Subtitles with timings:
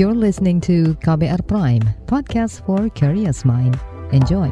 [0.00, 3.76] You're listening to KBR Prime, podcast for curious mind.
[4.16, 4.48] Enjoy.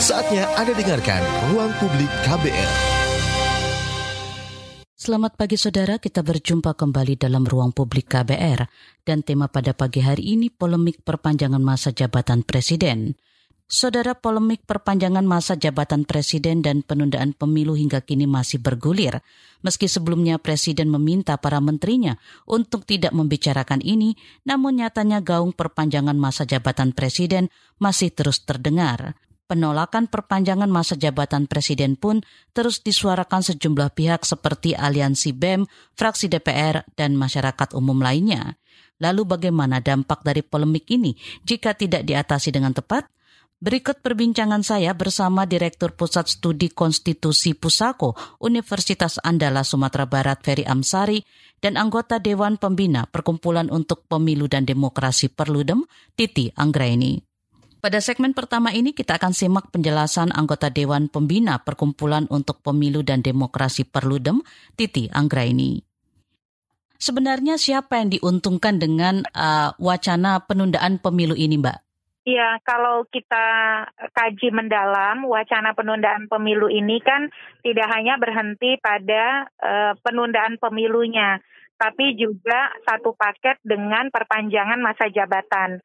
[0.00, 1.20] Saatnya Anda dengarkan
[1.52, 2.72] Ruang Publik KBR.
[4.96, 8.64] Selamat pagi saudara, kita berjumpa kembali dalam Ruang Publik KBR.
[9.04, 13.20] Dan tema pada pagi hari ini polemik perpanjangan masa jabatan Presiden.
[13.70, 19.22] Saudara polemik perpanjangan masa jabatan presiden dan penundaan pemilu hingga kini masih bergulir.
[19.62, 22.18] Meski sebelumnya presiden meminta para menterinya
[22.50, 27.46] untuk tidak membicarakan ini, namun nyatanya gaung perpanjangan masa jabatan presiden
[27.78, 29.14] masih terus terdengar.
[29.46, 36.90] Penolakan perpanjangan masa jabatan presiden pun terus disuarakan sejumlah pihak seperti Aliansi BEM, fraksi DPR,
[36.98, 38.58] dan masyarakat umum lainnya.
[38.98, 41.14] Lalu bagaimana dampak dari polemik ini
[41.46, 43.06] jika tidak diatasi dengan tepat?
[43.60, 51.20] Berikut perbincangan saya bersama Direktur Pusat Studi Konstitusi Pusako Universitas Andala Sumatera Barat Ferry Amsari
[51.60, 55.84] dan anggota Dewan Pembina Perkumpulan untuk Pemilu dan Demokrasi Perludem
[56.16, 57.20] Titi Anggraini.
[57.84, 63.20] Pada segmen pertama ini kita akan simak penjelasan anggota Dewan Pembina Perkumpulan untuk Pemilu dan
[63.20, 64.40] Demokrasi Perludem
[64.72, 65.84] Titi Anggraini.
[66.96, 71.89] Sebenarnya siapa yang diuntungkan dengan uh, wacana penundaan pemilu ini, Mbak?
[72.28, 73.46] Ya, kalau kita
[74.12, 77.32] kaji mendalam, wacana penundaan pemilu ini kan
[77.64, 81.40] tidak hanya berhenti pada uh, penundaan pemilunya,
[81.80, 85.80] tapi juga satu paket dengan perpanjangan masa jabatan.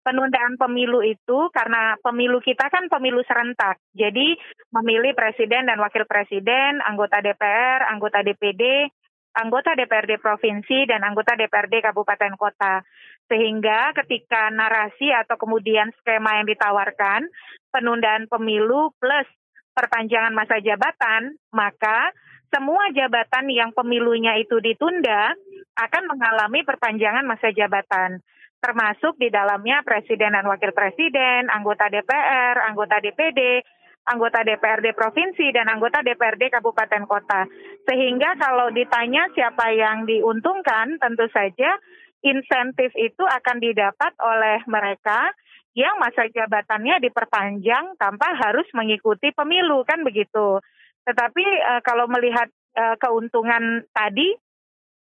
[0.00, 4.40] Penundaan pemilu itu karena pemilu kita kan pemilu serentak, jadi
[4.72, 8.88] memilih presiden dan wakil presiden, anggota DPR, anggota DPD,
[9.34, 12.86] anggota DPRD provinsi dan anggota DPRD kabupaten kota.
[13.26, 17.26] Sehingga ketika narasi atau kemudian skema yang ditawarkan
[17.72, 19.26] penundaan pemilu plus
[19.74, 22.14] perpanjangan masa jabatan, maka
[22.54, 25.34] semua jabatan yang pemilunya itu ditunda
[25.74, 28.22] akan mengalami perpanjangan masa jabatan
[28.64, 33.60] termasuk di dalamnya presiden dan wakil presiden, anggota DPR, anggota DPD,
[34.04, 37.48] anggota DPRD provinsi dan anggota DPRD kabupaten kota.
[37.88, 41.80] Sehingga kalau ditanya siapa yang diuntungkan, tentu saja
[42.24, 45.32] insentif itu akan didapat oleh mereka
[45.74, 50.62] yang masa jabatannya diperpanjang tanpa harus mengikuti pemilu kan begitu.
[51.04, 52.48] Tetapi uh, kalau melihat
[52.78, 54.32] uh, keuntungan tadi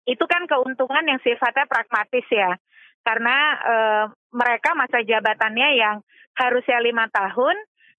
[0.08, 2.54] itu kan keuntungan yang sifatnya pragmatis ya.
[3.02, 4.04] Karena uh,
[4.36, 5.98] mereka masa jabatannya yang
[6.36, 7.56] harusnya lima tahun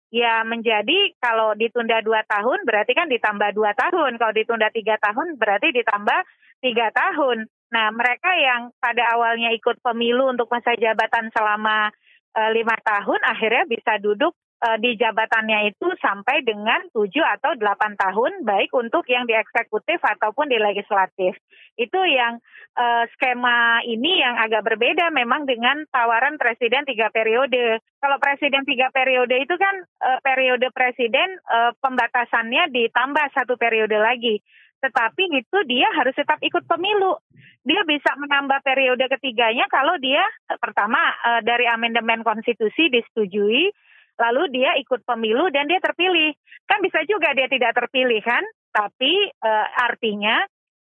[0.08, 4.16] ya menjadi kalau ditunda dua tahun berarti kan ditambah dua tahun.
[4.16, 6.20] Kalau ditunda tiga tahun berarti ditambah
[6.64, 7.46] tiga tahun.
[7.68, 11.92] Nah mereka yang pada awalnya ikut pemilu untuk masa jabatan selama
[12.36, 18.42] uh, lima tahun akhirnya bisa duduk di jabatannya itu sampai dengan tujuh atau delapan tahun
[18.42, 21.38] baik untuk yang di eksekutif ataupun di legislatif.
[21.78, 22.42] Itu yang
[22.74, 27.82] uh, skema ini yang agak berbeda memang dengan tawaran presiden tiga periode.
[28.02, 34.42] Kalau presiden tiga periode itu kan uh, periode presiden uh, pembatasannya ditambah satu periode lagi.
[34.78, 37.18] Tetapi itu dia harus tetap ikut pemilu.
[37.66, 40.22] Dia bisa menambah periode ketiganya kalau dia
[40.62, 41.02] pertama
[41.42, 43.74] dari amandemen konstitusi disetujui,
[44.18, 46.34] lalu dia ikut pemilu dan dia terpilih.
[46.66, 48.42] Kan bisa juga dia tidak terpilih kan?
[48.74, 50.42] Tapi uh, artinya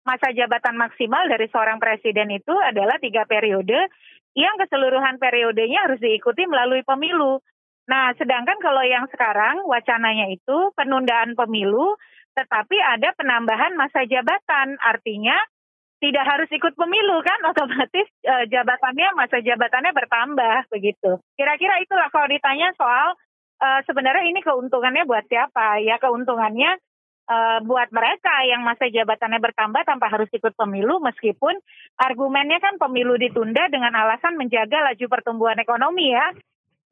[0.03, 3.87] masa jabatan maksimal dari seorang presiden itu adalah tiga periode
[4.35, 7.39] yang keseluruhan periodenya harus diikuti melalui pemilu.
[7.87, 11.95] Nah, sedangkan kalau yang sekarang wacananya itu penundaan pemilu,
[12.33, 15.35] tetapi ada penambahan masa jabatan, artinya
[16.03, 21.23] tidak harus ikut pemilu kan, otomatis e, jabatannya masa jabatannya bertambah begitu.
[21.39, 23.15] Kira-kira itulah kalau ditanya soal
[23.63, 25.79] e, sebenarnya ini keuntungannya buat siapa?
[25.79, 26.75] Ya keuntungannya
[27.29, 31.55] uh, buat mereka yang masa jabatannya bertambah tanpa harus ikut pemilu meskipun
[31.99, 36.27] argumennya kan pemilu ditunda dengan alasan menjaga laju pertumbuhan ekonomi ya.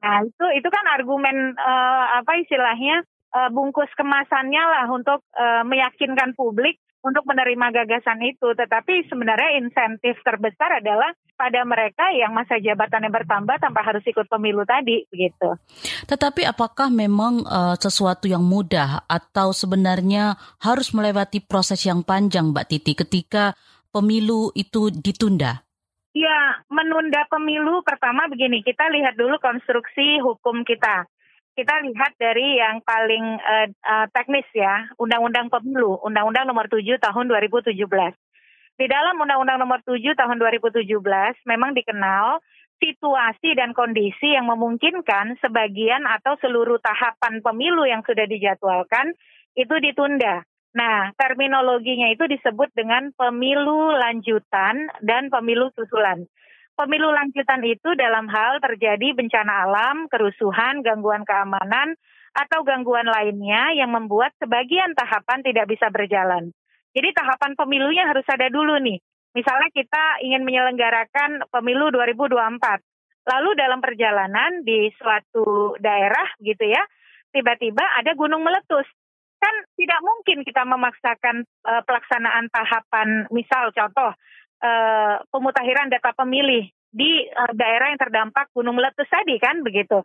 [0.02, 3.06] Nah, itu itu kan argumen uh, apa istilahnya
[3.36, 8.54] uh, bungkus kemasannya lah untuk uh, meyakinkan publik untuk menerima gagasan itu.
[8.54, 14.62] Tetapi sebenarnya insentif terbesar adalah pada mereka yang masa jabatannya bertambah tanpa harus ikut pemilu
[14.64, 15.58] tadi, begitu.
[16.06, 22.66] Tetapi apakah memang uh, sesuatu yang mudah atau sebenarnya harus melewati proses yang panjang, Mbak
[22.70, 23.58] Titi, ketika
[23.90, 25.66] pemilu itu ditunda?
[26.12, 31.08] Ya, menunda pemilu pertama begini, kita lihat dulu konstruksi hukum kita
[31.56, 37.26] kita lihat dari yang paling uh, uh, teknis ya, Undang-Undang Pemilu, Undang-Undang Nomor 7 Tahun
[37.28, 37.76] 2017.
[38.80, 40.88] Di dalam Undang-Undang Nomor 7 Tahun 2017
[41.46, 42.40] memang dikenal
[42.82, 49.14] situasi dan kondisi yang memungkinkan sebagian atau seluruh tahapan pemilu yang sudah dijadwalkan
[49.54, 50.42] itu ditunda.
[50.72, 56.26] Nah, terminologinya itu disebut dengan pemilu lanjutan dan pemilu susulan.
[56.82, 61.94] Pemilu lanjutan itu dalam hal terjadi bencana alam, kerusuhan, gangguan keamanan,
[62.34, 66.50] atau gangguan lainnya yang membuat sebagian tahapan tidak bisa berjalan.
[66.98, 68.98] Jadi tahapan pemilunya harus ada dulu nih.
[69.38, 72.82] Misalnya kita ingin menyelenggarakan pemilu 2024.
[73.30, 76.82] Lalu dalam perjalanan di suatu daerah gitu ya,
[77.30, 78.90] tiba-tiba ada gunung meletus.
[79.38, 84.18] Kan tidak mungkin kita memaksakan uh, pelaksanaan tahapan, misal contoh
[84.62, 90.00] uh, pemutakhiran data pemilih di uh, daerah yang terdampak gunung meletus tadi kan begitu.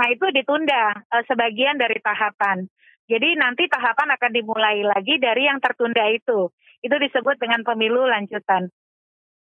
[0.00, 2.66] Nah itu ditunda uh, sebagian dari tahapan.
[3.08, 6.52] Jadi nanti tahapan akan dimulai lagi dari yang tertunda itu.
[6.84, 8.68] Itu disebut dengan pemilu lanjutan.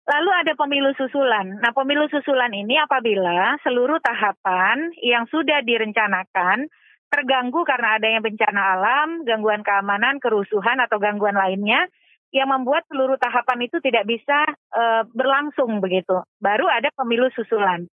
[0.09, 1.61] Lalu ada pemilu susulan.
[1.61, 6.65] Nah, pemilu susulan ini apabila seluruh tahapan yang sudah direncanakan
[7.13, 11.93] terganggu karena adanya bencana alam, gangguan keamanan, kerusuhan atau gangguan lainnya
[12.35, 14.45] yang membuat seluruh tahapan itu tidak bisa
[14.77, 16.21] uh, berlangsung begitu.
[16.41, 17.89] Baru ada pemilu susulan.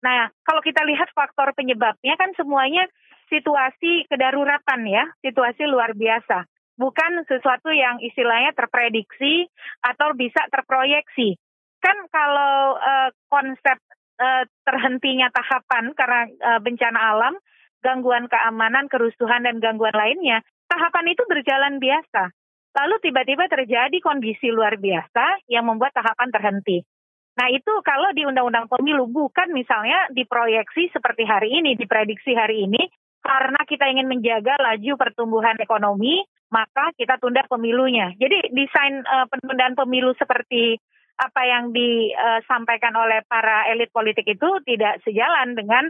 [0.00, 2.88] Nah, kalau kita lihat faktor penyebabnya kan semuanya
[3.28, 6.46] situasi kedaruratan ya, situasi luar biasa.
[6.80, 9.44] Bukan sesuatu yang istilahnya terprediksi
[9.84, 11.36] atau bisa terproyeksi
[11.80, 13.78] kan kalau uh, konsep
[14.20, 17.34] uh, terhentinya tahapan karena uh, bencana alam,
[17.80, 22.30] gangguan keamanan, kerusuhan dan gangguan lainnya, tahapan itu berjalan biasa.
[22.70, 26.86] Lalu tiba-tiba terjadi kondisi luar biasa yang membuat tahapan terhenti.
[27.34, 32.90] Nah itu kalau di Undang-Undang Pemilu bukan misalnya diproyeksi seperti hari ini, diprediksi hari ini,
[33.20, 38.14] karena kita ingin menjaga laju pertumbuhan ekonomi, maka kita tunda pemilunya.
[38.18, 40.78] Jadi desain uh, penundaan pemilu seperti
[41.20, 45.84] apa yang disampaikan oleh para elit politik itu tidak sejalan dengan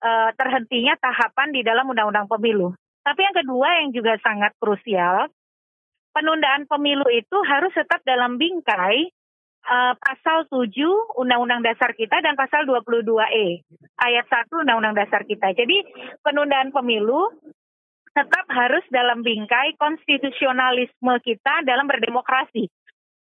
[0.00, 2.72] uh, terhentinya tahapan di dalam undang-undang pemilu.
[3.04, 5.28] Tapi yang kedua yang juga sangat krusial,
[6.14, 9.10] penundaan pemilu itu harus tetap dalam bingkai
[9.66, 10.70] uh, pasal 7
[11.18, 13.64] Undang-Undang Dasar kita dan pasal 22E
[14.00, 15.52] ayat 1 Undang-Undang Dasar kita.
[15.54, 15.84] Jadi
[16.24, 17.30] penundaan pemilu
[18.10, 22.66] tetap harus dalam bingkai konstitusionalisme kita dalam berdemokrasi.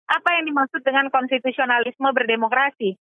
[0.08, 2.96] Apa yang dimaksud dengan konstitusionalisme berdemokrasi?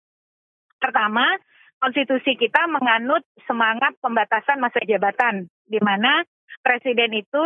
[0.80, 1.36] Pertama,
[1.76, 6.24] konstitusi kita menganut semangat pembatasan masa jabatan, di mana
[6.64, 7.44] presiden itu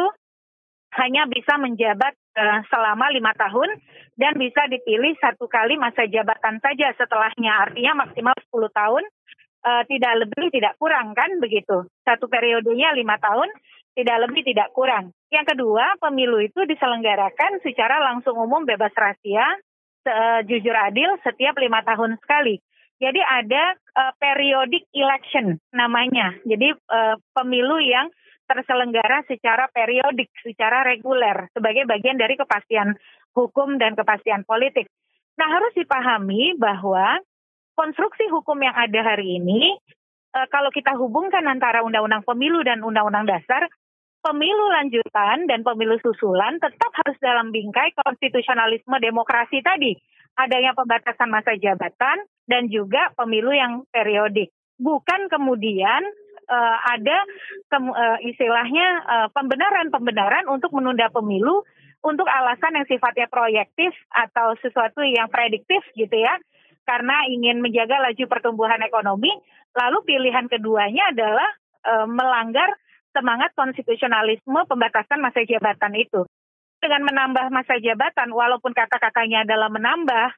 [0.95, 3.83] hanya bisa menjabat uh, selama lima tahun
[4.15, 7.67] dan bisa dipilih satu kali masa jabatan saja setelahnya.
[7.67, 9.05] Artinya maksimal 10 tahun,
[9.67, 11.87] uh, tidak lebih, tidak kurang kan begitu.
[12.07, 13.51] Satu periodenya lima tahun,
[13.99, 15.11] tidak lebih, tidak kurang.
[15.35, 19.47] Yang kedua, pemilu itu diselenggarakan secara langsung umum bebas rahasia,
[20.07, 22.63] uh, jujur adil setiap lima tahun sekali.
[22.99, 26.35] Jadi ada uh, periodic election namanya.
[26.43, 28.11] Jadi uh, pemilu yang
[28.49, 32.97] terselenggara secara periodik, secara reguler sebagai bagian dari kepastian
[33.37, 34.89] hukum dan kepastian politik.
[35.37, 37.21] Nah, harus dipahami bahwa
[37.79, 39.77] konstruksi hukum yang ada hari ini
[40.35, 43.71] uh, kalau kita hubungkan antara undang-undang pemilu dan undang-undang dasar,
[44.25, 49.95] pemilu lanjutan dan pemilu susulan tetap harus dalam bingkai konstitusionalisme demokrasi tadi.
[50.39, 54.55] Adanya pembatasan masa jabatan dan juga pemilu yang periodik.
[54.79, 56.07] Bukan kemudian
[56.49, 57.19] uh, ada
[57.69, 61.63] ke, uh, eh, istilahnya uh, pembenaran-pembenaran untuk menunda pemilu
[62.01, 66.35] untuk alasan yang sifatnya proyektif atau sesuatu yang prediktif gitu ya.
[66.89, 69.29] Karena ingin menjaga laju pertumbuhan ekonomi,
[69.77, 71.51] lalu pilihan keduanya adalah
[71.85, 72.73] uh, melanggar
[73.13, 76.25] semangat konstitusionalisme pembatasan masa jabatan itu.
[76.79, 80.31] Dengan menambah masa jabatan, walaupun kata-katanya adalah menambah,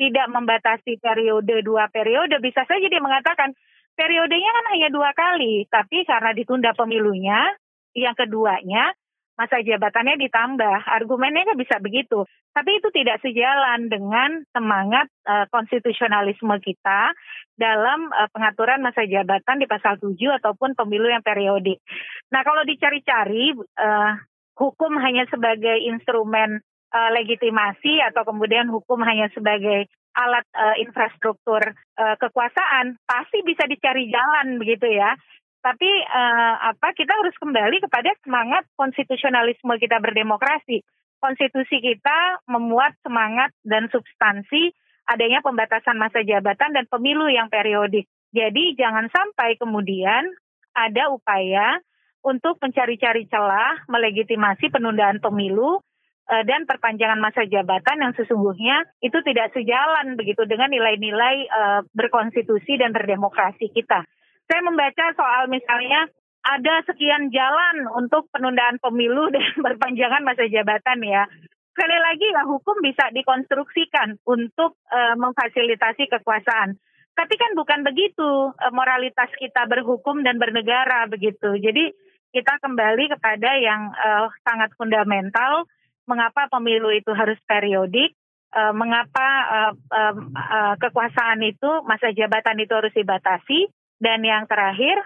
[0.00, 3.52] tidak membatasi periode dua periode, bisa saja dia mengatakan
[3.94, 7.52] periodenya kan hanya dua kali, tapi karena ditunda pemilunya,
[7.92, 8.92] yang keduanya
[9.36, 10.76] masa jabatannya ditambah.
[10.88, 12.24] Argumennya kan bisa begitu.
[12.52, 17.16] Tapi itu tidak sejalan dengan semangat uh, konstitusionalisme kita
[17.56, 21.80] dalam uh, pengaturan masa jabatan di pasal 7 ataupun pemilu yang periodik.
[22.28, 24.12] Nah, kalau dicari-cari uh,
[24.56, 26.60] hukum hanya sebagai instrumen
[26.92, 31.64] uh, legitimasi atau kemudian hukum hanya sebagai alat uh, infrastruktur
[31.96, 35.16] uh, kekuasaan pasti bisa dicari jalan begitu ya
[35.62, 40.82] tapi uh, apa kita harus kembali kepada semangat konstitusionalisme kita berdemokrasi.
[41.22, 44.74] Konstitusi kita memuat semangat dan substansi
[45.06, 48.10] adanya pembatasan masa jabatan dan pemilu yang periodik.
[48.34, 50.26] Jadi jangan sampai kemudian
[50.74, 51.78] ada upaya
[52.26, 55.78] untuk mencari-cari celah melegitimasi penundaan pemilu
[56.26, 62.94] dan perpanjangan masa jabatan yang sesungguhnya itu tidak sejalan begitu dengan nilai-nilai uh, berkonstitusi dan
[62.94, 64.06] berdemokrasi kita
[64.52, 66.12] saya membaca soal misalnya
[66.42, 71.24] ada sekian jalan untuk penundaan pemilu dan perpanjangan masa jabatan ya.
[71.72, 76.76] Sekali lagi ya hukum bisa dikonstruksikan untuk uh, memfasilitasi kekuasaan.
[77.12, 81.56] Tapi kan bukan begitu moralitas kita berhukum dan bernegara begitu.
[81.60, 81.92] Jadi
[82.32, 85.64] kita kembali kepada yang uh, sangat fundamental,
[86.06, 88.14] mengapa pemilu itu harus periodik,
[88.54, 93.70] uh, mengapa uh, uh, kekuasaan itu masa jabatan itu harus dibatasi,
[94.02, 94.98] dan yang terakhir,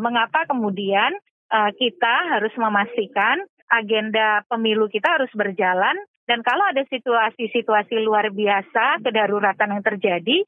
[0.00, 1.12] mengapa kemudian
[1.52, 9.76] kita harus memastikan agenda pemilu kita harus berjalan dan kalau ada situasi-situasi luar biasa kedaruratan
[9.76, 10.38] yang terjadi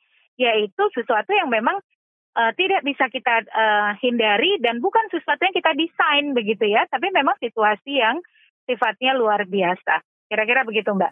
[0.41, 1.77] yaitu sesuatu yang memang
[2.37, 7.13] uh, tidak bisa kita uh, hindari dan bukan sesuatu yang kita desain begitu ya tapi
[7.13, 8.21] memang situasi yang
[8.71, 9.99] sifatnya luar biasa
[10.31, 11.11] kira-kira begitu Mbak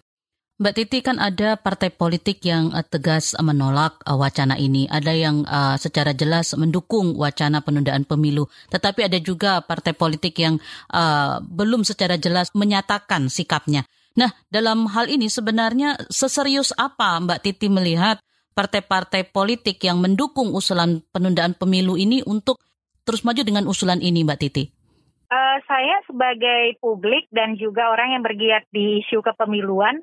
[0.59, 5.47] Mbak Titi kan ada partai politik yang uh, tegas menolak uh, wacana ini, ada yang
[5.47, 10.59] uh, secara jelas mendukung wacana penundaan pemilu, tetapi ada juga partai politik yang
[11.55, 13.87] belum secara jelas menyatakan sikapnya.
[14.19, 18.19] Nah, dalam hal ini sebenarnya seserius apa Mbak Titi melihat
[18.59, 22.59] partai-partai politik yang mendukung usulan penundaan pemilu ini untuk
[23.07, 24.78] terus maju dengan usulan ini Mbak Titi?
[25.29, 30.01] Uh, saya sebagai publik dan juga orang yang bergiat di isu kepemiluan,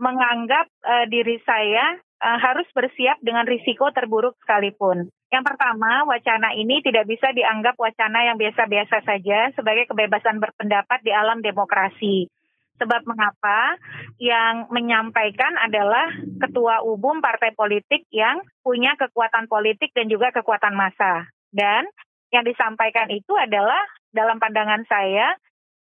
[0.00, 5.12] menganggap uh, diri saya uh, harus bersiap dengan risiko terburuk sekalipun.
[5.28, 11.12] Yang pertama, wacana ini tidak bisa dianggap wacana yang biasa-biasa saja sebagai kebebasan berpendapat di
[11.12, 12.32] alam demokrasi.
[12.80, 13.78] Sebab mengapa
[14.16, 21.28] yang menyampaikan adalah ketua umum partai politik yang punya kekuatan politik dan juga kekuatan massa.
[21.54, 21.86] Dan
[22.34, 23.78] yang disampaikan itu adalah
[24.14, 25.34] dalam pandangan saya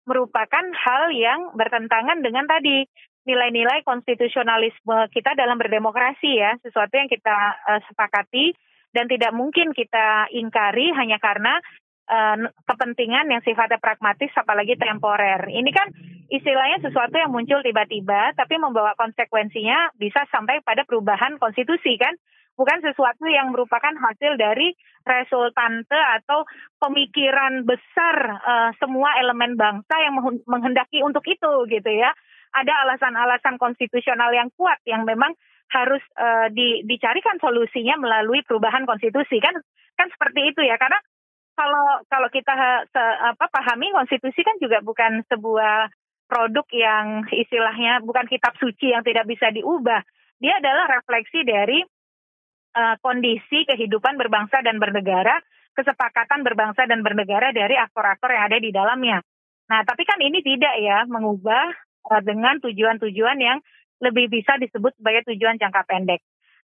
[0.08, 2.88] merupakan hal yang bertentangan dengan tadi
[3.22, 7.30] nilai-nilai konstitusionalisme kita dalam berdemokrasi ya, sesuatu yang kita
[7.70, 8.50] uh, sepakati
[8.90, 11.62] dan tidak mungkin kita ingkari hanya karena
[12.10, 15.46] uh, kepentingan yang sifatnya pragmatis apalagi temporer.
[15.46, 15.94] Ini kan
[16.34, 22.18] istilahnya sesuatu yang muncul tiba-tiba tapi membawa konsekuensinya bisa sampai pada perubahan konstitusi kan
[22.56, 26.46] bukan sesuatu yang merupakan hasil dari resultante atau
[26.78, 30.14] pemikiran besar uh, semua elemen bangsa yang
[30.46, 32.12] menghendaki untuk itu gitu ya.
[32.52, 35.32] Ada alasan-alasan konstitusional yang kuat yang memang
[35.72, 39.40] harus uh, di, dicarikan solusinya melalui perubahan konstitusi.
[39.40, 39.56] Kan
[39.96, 41.00] kan seperti itu ya karena
[41.56, 45.92] kalau kalau kita se, apa pahami konstitusi kan juga bukan sebuah
[46.28, 50.00] produk yang istilahnya bukan kitab suci yang tidak bisa diubah.
[50.40, 51.84] Dia adalah refleksi dari
[52.74, 55.40] uh, kondisi kehidupan berbangsa dan bernegara
[55.72, 59.18] kesepakatan berbangsa dan bernegara dari aktor-aktor yang ada di dalamnya
[59.70, 61.72] nah tapi kan ini tidak ya mengubah
[62.10, 63.58] uh, dengan tujuan-tujuan yang
[64.02, 66.18] lebih bisa disebut sebagai tujuan jangka pendek.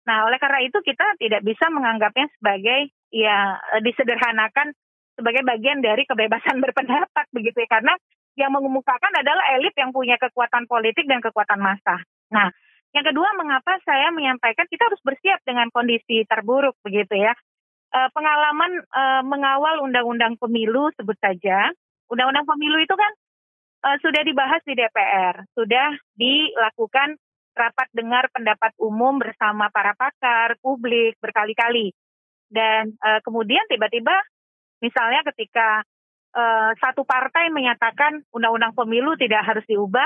[0.09, 4.73] Nah, oleh karena itu kita tidak bisa menganggapnya sebagai ya eh, disederhanakan
[5.13, 7.93] sebagai bagian dari kebebasan berpendapat begitu ya karena
[8.37, 12.01] yang mengemukakan adalah elit yang punya kekuatan politik dan kekuatan massa.
[12.33, 12.53] Nah,
[12.97, 17.37] yang kedua mengapa saya menyampaikan kita harus bersiap dengan kondisi terburuk begitu ya.
[17.93, 21.69] E, pengalaman e, mengawal undang-undang pemilu sebut saja,
[22.09, 23.13] undang-undang pemilu itu kan
[23.87, 27.19] uh, sudah dibahas di DPR, sudah dilakukan
[27.57, 31.95] rapat dengar pendapat umum bersama para pakar, publik berkali-kali.
[32.47, 34.15] Dan uh, kemudian tiba-tiba
[34.83, 35.83] misalnya ketika
[36.77, 40.05] satu partai menyatakan undang-undang pemilu tidak harus diubah,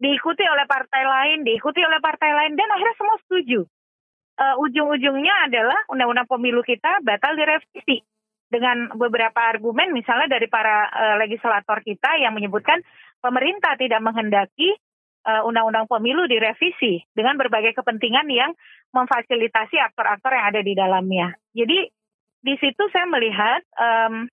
[0.00, 3.60] diikuti oleh partai lain, diikuti oleh partai lain, dan akhirnya semua setuju.
[4.40, 8.00] Uh, ujung-ujungnya adalah undang-undang pemilu kita batal direvisi
[8.48, 12.80] dengan beberapa argumen misalnya dari para uh, legislator kita yang menyebutkan
[13.20, 14.74] pemerintah tidak menghendaki
[15.28, 18.50] uh, undang-undang pemilu direvisi dengan berbagai kepentingan yang
[18.90, 21.36] memfasilitasi aktor-aktor yang ada di dalamnya.
[21.52, 21.78] Jadi
[22.40, 24.24] di situ saya melihat um,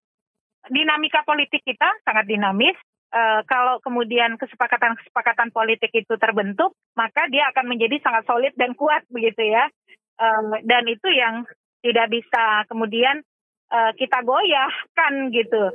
[0.71, 2.75] dinamika politik kita sangat dinamis.
[3.07, 9.07] Uh, kalau kemudian kesepakatan-kesepakatan politik itu terbentuk, maka dia akan menjadi sangat solid dan kuat
[9.07, 9.71] begitu ya.
[10.19, 11.47] Um, dan itu yang
[11.79, 13.23] tidak bisa kemudian
[13.71, 15.71] uh, kita goyahkan gitu.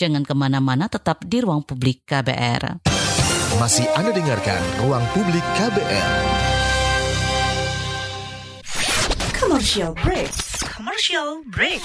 [0.00, 2.82] Jangan ke mana-mana, tetap di ruang publik KBR.
[3.60, 6.10] Masih Anda dengarkan ruang publik KBR.
[9.38, 10.32] Commercial break.
[10.66, 11.84] Commercial break.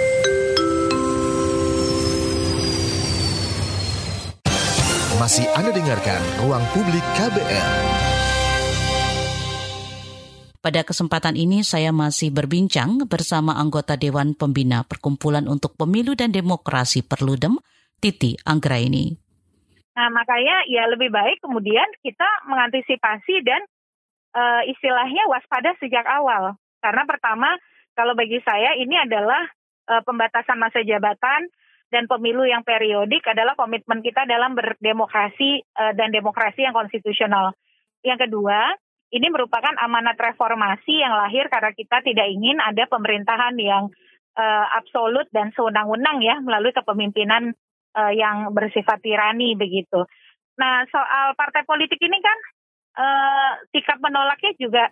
[5.21, 7.69] Masih Anda dengarkan Ruang Publik KBR.
[10.65, 17.05] Pada kesempatan ini saya masih berbincang bersama anggota Dewan Pembina Perkumpulan untuk Pemilu dan Demokrasi
[17.05, 17.61] Perludem,
[18.01, 19.13] Titi Anggraini.
[19.93, 23.61] Nah, makanya ya lebih baik kemudian kita mengantisipasi dan
[24.33, 26.57] uh, istilahnya waspada sejak awal.
[26.81, 27.61] Karena pertama,
[27.93, 29.45] kalau bagi saya ini adalah
[29.85, 31.45] uh, pembatasan masa jabatan
[31.91, 37.51] dan pemilu yang periodik adalah komitmen kita dalam berdemokrasi uh, dan demokrasi yang konstitusional.
[38.01, 38.73] Yang kedua,
[39.11, 43.91] ini merupakan amanat reformasi yang lahir karena kita tidak ingin ada pemerintahan yang
[44.39, 47.51] uh, absolut dan sewenang-wenang ya melalui kepemimpinan
[47.99, 50.07] uh, yang bersifat tirani begitu.
[50.55, 52.37] Nah, soal partai politik ini kan
[52.95, 54.87] uh, sikap menolaknya juga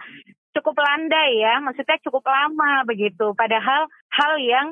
[0.51, 3.31] cukup landai ya, maksudnya cukup lama begitu.
[3.39, 4.67] Padahal hal yang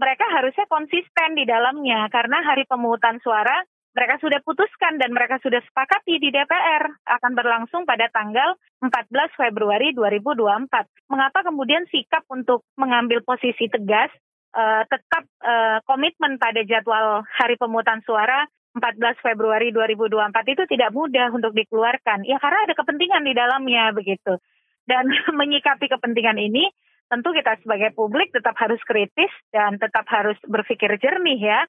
[0.00, 5.58] mereka harusnya konsisten di dalamnya karena hari pemungutan suara mereka sudah putuskan dan mereka sudah
[5.66, 8.86] sepakati di DPR akan berlangsung pada tanggal 14
[9.34, 11.10] Februari 2024.
[11.10, 14.08] Mengapa kemudian sikap untuk mengambil posisi tegas
[14.54, 18.46] uh, tetap uh, komitmen pada jadwal hari pemungutan suara
[18.78, 22.22] 14 Februari 2024 itu tidak mudah untuk dikeluarkan.
[22.22, 24.38] Ya karena ada kepentingan di dalamnya begitu.
[24.86, 26.70] Dan menyikapi kepentingan ini
[27.10, 31.60] tentu kita sebagai publik tetap harus kritis dan tetap harus berpikir jernih ya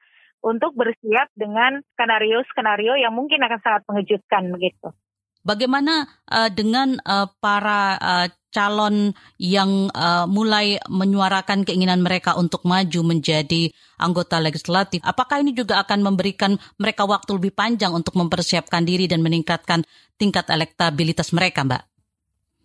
[0.46, 4.94] untuk bersiap dengan skenario-skenario yang mungkin akan sangat mengejutkan begitu.
[5.42, 9.10] Bagaimana uh, dengan uh, para uh, calon
[9.42, 15.02] yang uh, mulai menyuarakan keinginan mereka untuk maju menjadi anggota legislatif?
[15.02, 19.82] Apakah ini juga akan memberikan mereka waktu lebih panjang untuk mempersiapkan diri dan meningkatkan
[20.22, 21.84] tingkat elektabilitas mereka, Mbak?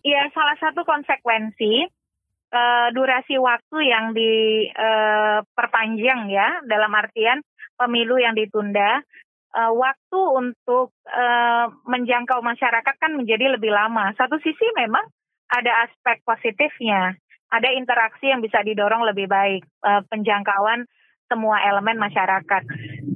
[0.05, 1.96] Iya, salah satu konsekuensi
[2.57, 7.41] uh, durasi waktu yang diperpanjang uh, ya dalam artian
[7.77, 9.05] pemilu yang ditunda
[9.53, 14.09] uh, waktu untuk uh, menjangkau masyarakat kan menjadi lebih lama.
[14.17, 15.05] Satu sisi memang
[15.47, 17.15] ada aspek positifnya,
[17.53, 20.89] ada interaksi yang bisa didorong lebih baik, uh, penjangkauan
[21.27, 22.63] semua elemen masyarakat.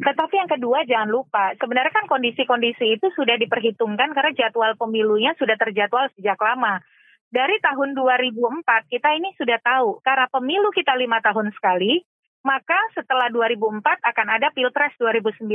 [0.03, 5.55] Tetapi yang kedua jangan lupa, sebenarnya kan kondisi-kondisi itu sudah diperhitungkan karena jadwal pemilunya sudah
[5.55, 6.83] terjadwal sejak lama
[7.31, 12.03] dari tahun 2004 kita ini sudah tahu karena pemilu kita lima tahun sekali,
[12.43, 15.47] maka setelah 2004 akan ada pilpres 2009,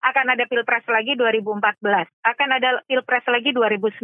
[0.00, 4.00] akan ada pilpres lagi 2014, akan ada pilpres lagi 2019,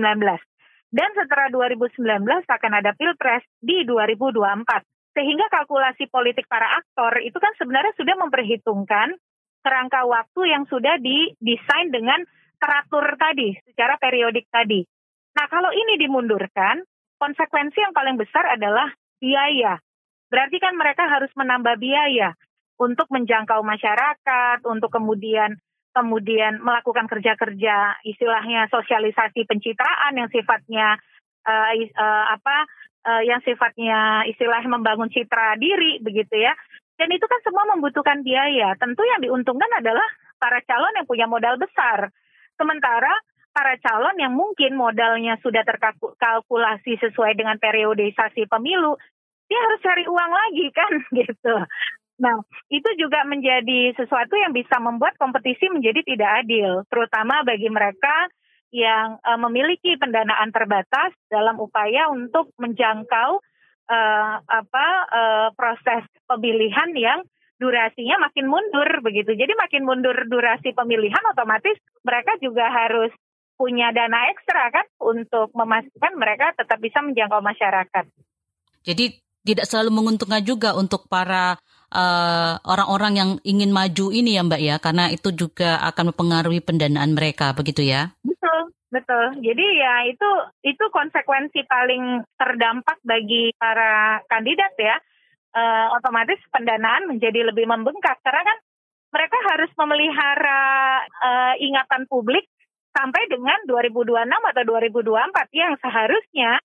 [0.93, 2.05] dan setelah 2019
[2.45, 4.85] akan ada pilpres di 2024.
[5.15, 9.15] Sehingga kalkulasi politik para aktor itu kan sebenarnya sudah memperhitungkan
[9.63, 12.21] kerangka waktu yang sudah didesain dengan
[12.59, 14.83] teratur tadi, secara periodik tadi.
[15.39, 16.83] Nah kalau ini dimundurkan,
[17.19, 19.81] konsekuensi yang paling besar adalah biaya.
[20.29, 22.35] Berarti kan mereka harus menambah biaya
[22.81, 25.55] untuk menjangkau masyarakat, untuk kemudian
[25.95, 30.99] kemudian melakukan kerja-kerja istilahnya sosialisasi pencitraan yang sifatnya
[31.47, 32.67] uh, uh, apa
[33.07, 36.51] uh, yang sifatnya istilahnya membangun citra diri begitu ya.
[36.95, 38.75] Dan itu kan semua membutuhkan biaya.
[38.79, 40.07] Tentu yang diuntungkan adalah
[40.39, 42.11] para calon yang punya modal besar.
[42.55, 43.11] Sementara
[43.55, 48.99] para calon yang mungkin modalnya sudah terkalkulasi sesuai dengan periodisasi pemilu,
[49.47, 51.55] dia harus cari uang lagi kan gitu.
[52.15, 58.31] Nah, itu juga menjadi sesuatu yang bisa membuat kompetisi menjadi tidak adil, terutama bagi mereka
[58.75, 63.39] yang uh, memiliki pendanaan terbatas dalam upaya untuk menjangkau
[63.87, 67.23] uh, apa uh, proses pemilihan yang
[67.59, 69.35] durasinya makin mundur begitu.
[69.39, 73.15] Jadi makin mundur durasi pemilihan otomatis mereka juga harus
[73.55, 78.05] punya dana ekstra kan untuk memastikan mereka tetap bisa menjangkau masyarakat.
[78.85, 79.05] Jadi
[79.45, 81.63] tidak selalu menguntungkan juga untuk para orang
[81.95, 87.15] eh, orang-orang yang ingin maju ini ya Mbak ya, karena itu juga akan mempengaruhi pendanaan
[87.15, 88.11] mereka, begitu ya?
[88.25, 89.25] Betul, betul.
[89.39, 90.31] Jadi ya itu
[90.67, 94.97] itu konsekuensi paling terdampak bagi para kandidat ya.
[95.55, 98.59] Uh, otomatis pendanaan menjadi lebih membengkak karena kan
[99.15, 100.63] mereka harus memelihara
[101.07, 102.51] uh, ingatan publik
[102.95, 106.63] sampai dengan 2026 atau 2024 yang seharusnya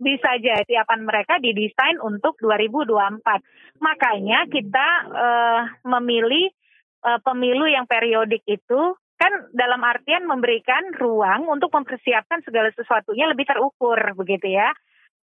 [0.00, 3.20] bisa jadi akan mereka didesain untuk 2024.
[3.78, 6.50] Makanya kita uh, memilih
[7.04, 13.44] uh, pemilu yang periodik itu kan dalam artian memberikan ruang untuk mempersiapkan segala sesuatunya lebih
[13.44, 14.72] terukur begitu ya.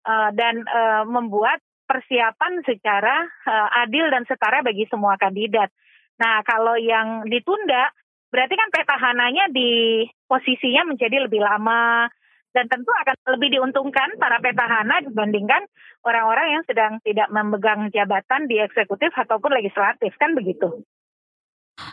[0.04, 5.72] Uh, dan uh, membuat persiapan secara uh, adil dan setara bagi semua kandidat.
[6.20, 7.94] Nah, kalau yang ditunda
[8.34, 12.10] berarti kan petahananya di posisinya menjadi lebih lama
[12.54, 15.62] dan tentu akan lebih diuntungkan para petahana dibandingkan
[16.02, 20.82] orang-orang yang sedang tidak memegang jabatan di eksekutif ataupun legislatif kan begitu.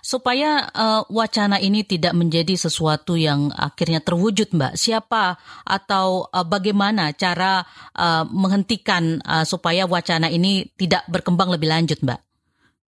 [0.04, 7.16] Supaya uh, wacana ini tidak menjadi sesuatu yang akhirnya terwujud, Mbak, siapa atau uh, bagaimana
[7.16, 7.64] cara
[7.96, 12.29] uh, menghentikan uh, supaya wacana ini tidak berkembang lebih lanjut, Mbak?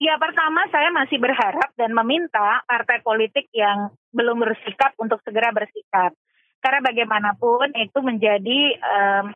[0.01, 6.17] Ya, pertama saya masih berharap dan meminta partai politik yang belum bersikap untuk segera bersikap.
[6.57, 9.29] Karena bagaimanapun itu menjadi um,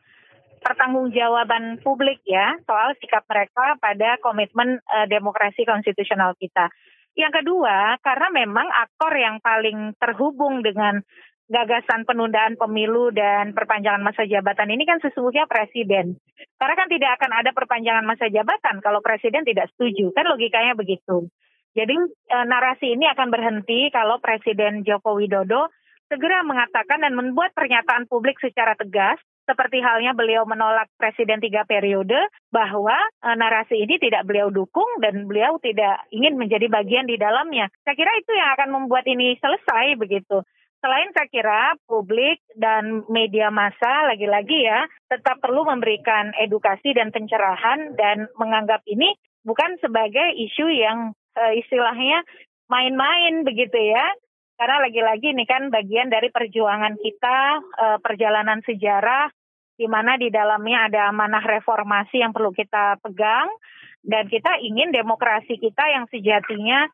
[0.65, 6.73] pertanggungjawaban publik ya soal sikap mereka pada komitmen uh, demokrasi konstitusional kita.
[7.13, 11.05] Yang kedua, karena memang aktor yang paling terhubung dengan
[11.45, 16.17] gagasan penundaan pemilu dan perpanjangan masa jabatan ini kan sesungguhnya presiden.
[16.57, 20.09] Karena kan tidak akan ada perpanjangan masa jabatan kalau presiden tidak setuju.
[20.13, 21.29] Kan logikanya begitu.
[21.75, 25.67] Jadi e, narasi ini akan berhenti kalau Presiden Joko Widodo
[26.07, 32.17] segera mengatakan dan membuat pernyataan publik secara tegas seperti halnya beliau menolak presiden tiga periode
[32.49, 37.67] bahwa e, narasi ini tidak beliau dukung dan beliau tidak ingin menjadi bagian di dalamnya.
[37.83, 40.41] Saya kira itu yang akan membuat ini selesai begitu.
[40.85, 47.97] Selain saya kira publik dan media massa lagi-lagi ya tetap perlu memberikan edukasi dan pencerahan
[47.97, 52.21] dan menganggap ini bukan sebagai isu yang e, istilahnya
[52.69, 54.13] main-main begitu ya.
[54.61, 59.27] Karena lagi-lagi ini kan bagian dari perjuangan kita, uh, perjalanan sejarah,
[59.75, 63.51] di mana di dalamnya ada amanah reformasi yang perlu kita pegang,
[63.99, 66.87] dan kita ingin demokrasi kita yang sejatinya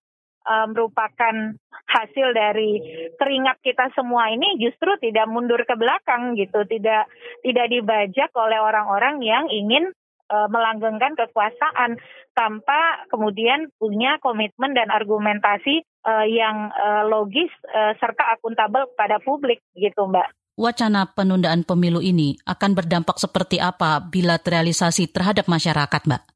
[0.46, 1.56] uh, merupakan
[1.92, 2.80] hasil dari
[3.20, 7.12] keringat kita semua ini justru tidak mundur ke belakang gitu, tidak
[7.44, 9.92] tidak dibajak oleh orang-orang yang ingin
[10.32, 12.00] uh, melanggengkan kekuasaan
[12.32, 19.60] tanpa kemudian punya komitmen dan argumentasi uh, yang uh, logis uh, serta akuntabel kepada publik
[19.76, 20.32] gitu Mbak.
[20.60, 26.31] Wacana penundaan pemilu ini akan berdampak seperti apa bila terrealisasi terhadap masyarakat, Mbak?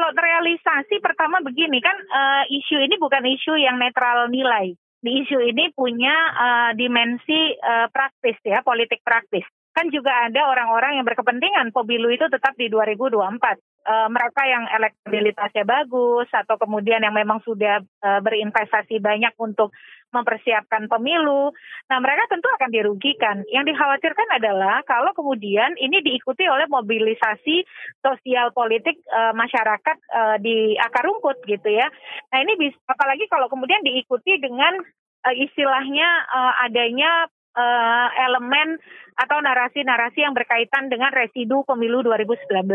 [0.00, 4.72] Kalau terrealisasi pertama begini kan uh, isu ini bukan isu yang netral nilai.
[4.96, 9.44] Di isu ini punya uh, dimensi uh, praktis ya, politik praktis
[9.76, 13.60] kan juga ada orang-orang yang berkepentingan pemilu itu tetap di 2024.
[13.80, 19.72] E, mereka yang elektabilitasnya bagus atau kemudian yang memang sudah e, berinvestasi banyak untuk
[20.10, 21.54] mempersiapkan pemilu.
[21.86, 23.46] Nah, mereka tentu akan dirugikan.
[23.48, 27.64] Yang dikhawatirkan adalah kalau kemudian ini diikuti oleh mobilisasi
[28.04, 31.86] sosial politik e, masyarakat e, di akar rumput gitu ya.
[32.34, 34.76] Nah, ini bisa apalagi kalau kemudian diikuti dengan
[35.24, 38.78] e, istilahnya e, adanya uh, elemen
[39.18, 42.66] atau narasi-narasi yang berkaitan dengan residu pemilu 2019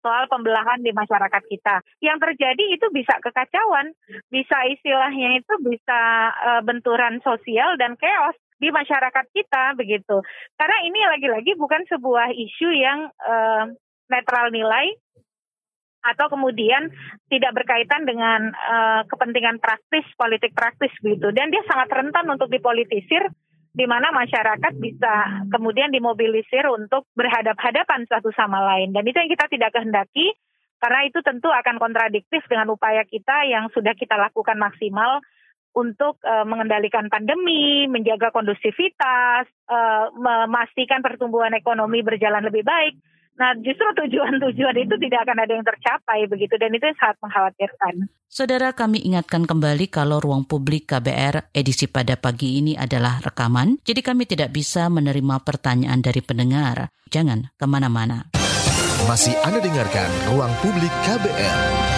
[0.00, 1.84] soal pembelahan di masyarakat kita.
[2.00, 3.92] Yang terjadi itu bisa kekacauan,
[4.32, 6.00] bisa istilahnya itu bisa
[6.34, 10.20] uh, benturan sosial dan chaos di masyarakat kita begitu.
[10.56, 13.72] Karena ini lagi-lagi bukan sebuah isu yang uh,
[14.12, 14.92] netral nilai
[16.00, 16.88] atau kemudian
[17.28, 23.28] tidak berkaitan dengan uh, kepentingan praktis politik praktis gitu dan dia sangat rentan untuk dipolitisir
[23.70, 28.90] di mana masyarakat bisa kemudian dimobilisir untuk berhadap-hadapan satu sama lain.
[28.90, 30.34] Dan itu yang kita tidak kehendaki,
[30.82, 35.22] karena itu tentu akan kontradiktif dengan upaya kita yang sudah kita lakukan maksimal
[35.70, 42.98] untuk uh, mengendalikan pandemi, menjaga kondusivitas, uh, memastikan pertumbuhan ekonomi berjalan lebih baik.
[43.40, 47.94] Nah, justru tujuan-tujuan itu tidak akan ada yang tercapai begitu dan itu sangat mengkhawatirkan.
[48.28, 54.04] Saudara kami ingatkan kembali kalau ruang publik KBR edisi pada pagi ini adalah rekaman, jadi
[54.04, 56.92] kami tidak bisa menerima pertanyaan dari pendengar.
[57.08, 58.28] Jangan ke mana-mana.
[59.08, 61.90] Masih Anda dengarkan Ruang Publik KBR.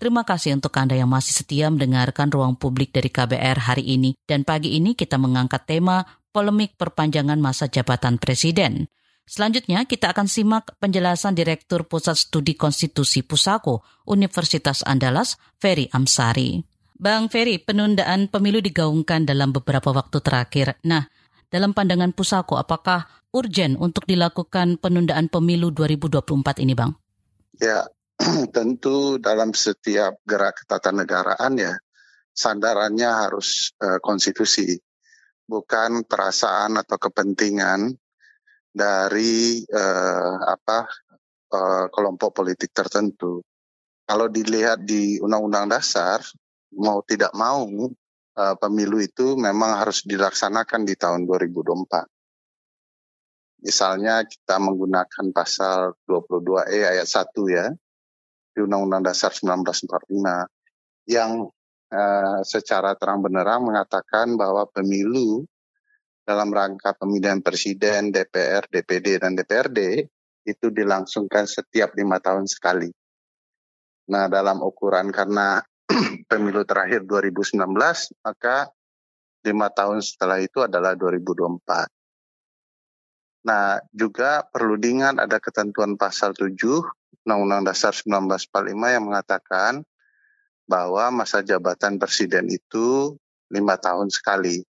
[0.00, 4.16] Terima kasih untuk Anda yang masih setia mendengarkan ruang publik dari KBR hari ini.
[4.24, 8.88] Dan pagi ini kita mengangkat tema polemik perpanjangan masa jabatan presiden.
[9.30, 16.66] Selanjutnya kita akan simak penjelasan Direktur Pusat Studi Konstitusi Pusako Universitas Andalas, Ferry Amsari.
[16.98, 20.82] Bang Ferry, penundaan pemilu digaungkan dalam beberapa waktu terakhir.
[20.82, 21.06] Nah,
[21.46, 26.98] dalam pandangan Pusako, apakah urgen untuk dilakukan penundaan pemilu 2024 ini, Bang?
[27.56, 27.86] Ya,
[28.56, 31.78] tentu dalam setiap gerak ketatanegaraan ya,
[32.34, 34.82] sandarannya harus uh, konstitusi
[35.50, 37.90] bukan perasaan atau kepentingan
[38.70, 40.86] dari uh, apa
[41.50, 43.42] uh, kelompok politik tertentu.
[44.06, 46.22] Kalau dilihat di Undang-Undang Dasar,
[46.78, 52.06] mau tidak mau uh, pemilu itu memang harus dilaksanakan di tahun 2024.
[53.60, 57.66] Misalnya kita menggunakan pasal 22E ayat 1 ya,
[58.54, 61.50] di Undang-Undang Dasar 1945, yang
[61.90, 65.44] uh, secara terang benerang mengatakan bahwa pemilu
[66.24, 70.06] dalam rangka pemilihan presiden, DPR, DPD, dan DPRD
[70.46, 72.88] itu dilangsungkan setiap lima tahun sekali.
[74.10, 75.62] Nah, dalam ukuran karena
[76.30, 77.58] pemilu terakhir 2019,
[78.22, 78.70] maka
[79.46, 81.90] lima tahun setelah itu adalah 2024.
[83.40, 86.52] Nah, juga perlu diingat ada ketentuan pasal 7
[87.24, 89.80] Undang-Undang Dasar 1945 yang mengatakan
[90.70, 93.18] bahwa masa jabatan presiden itu
[93.50, 94.62] lima tahun sekali.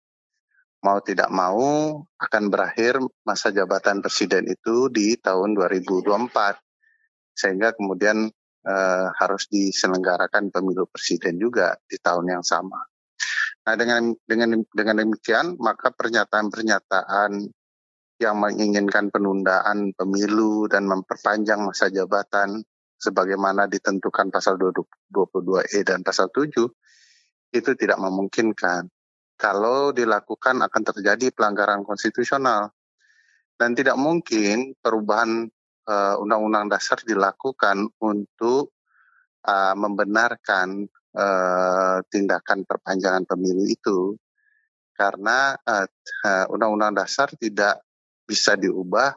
[0.81, 6.57] Mau tidak mau akan berakhir masa jabatan presiden itu di tahun 2024.
[7.37, 8.33] Sehingga kemudian
[8.65, 12.81] eh, harus diselenggarakan pemilu presiden juga di tahun yang sama.
[13.69, 17.45] Nah, dengan dengan dengan demikian maka pernyataan-pernyataan
[18.21, 22.65] yang menginginkan penundaan pemilu dan memperpanjang masa jabatan
[23.01, 26.53] sebagaimana ditentukan pasal 22E dan pasal 7
[27.57, 28.87] itu tidak memungkinkan.
[29.41, 32.69] Kalau dilakukan akan terjadi pelanggaran konstitusional
[33.57, 35.49] dan tidak mungkin perubahan
[35.89, 38.77] uh, undang-undang dasar dilakukan untuk
[39.49, 40.85] uh, membenarkan
[41.17, 44.21] uh, tindakan perpanjangan pemilu itu
[44.93, 45.57] karena
[46.53, 47.81] undang-undang dasar tidak
[48.29, 49.17] bisa diubah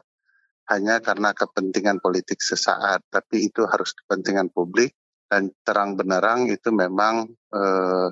[0.72, 4.96] hanya karena kepentingan politik sesaat, tapi itu harus kepentingan publik
[5.28, 7.62] dan terang benerang itu memang e,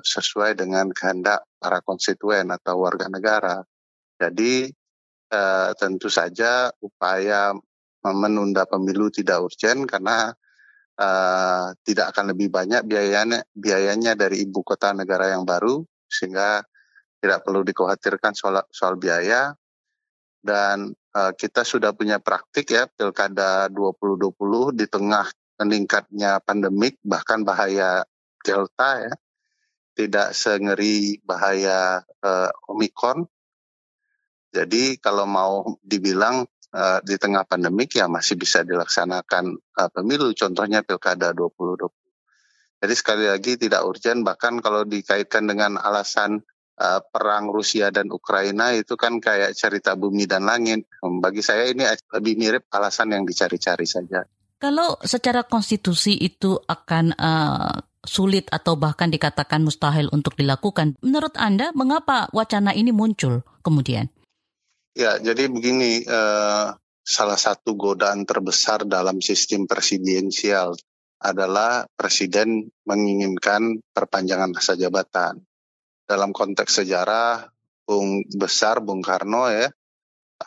[0.01, 3.61] sesuai dengan kehendak para konstituen atau warga negara.
[4.17, 4.69] Jadi
[5.29, 5.41] e,
[5.77, 7.53] tentu saja upaya
[8.03, 10.33] menunda pemilu tidak urgen karena
[10.93, 11.07] e,
[11.85, 16.61] tidak akan lebih banyak biayanya biayanya dari ibu kota negara yang baru sehingga
[17.23, 19.55] tidak perlu dikhawatirkan soal soal biaya
[20.43, 25.29] dan kita sudah punya praktik ya pilkada 2020 di tengah
[25.61, 28.01] meningkatnya pandemik bahkan bahaya
[28.41, 29.13] delta ya.
[29.93, 33.29] Tidak sengeri bahaya uh, omikron.
[34.49, 40.33] Jadi kalau mau dibilang uh, di tengah pandemik ya masih bisa dilaksanakan uh, pemilu.
[40.33, 41.93] Contohnya pilkada 2020
[42.83, 46.43] jadi sekali lagi tidak urgent bahkan kalau dikaitkan dengan alasan
[46.79, 50.89] uh, perang Rusia dan Ukraina itu kan kayak cerita bumi dan langit.
[51.01, 54.25] Bagi saya ini lebih mirip alasan yang dicari-cari saja.
[54.57, 61.75] Kalau secara konstitusi itu akan uh, sulit atau bahkan dikatakan mustahil untuk dilakukan, menurut Anda
[61.75, 64.07] mengapa wacana ini muncul kemudian?
[64.93, 70.79] Ya, jadi begini, uh, salah satu godaan terbesar dalam sistem presidensial
[71.19, 75.43] adalah presiden menginginkan perpanjangan masa jabatan
[76.03, 77.47] dalam konteks sejarah
[77.83, 79.67] Bung besar Bung Karno ya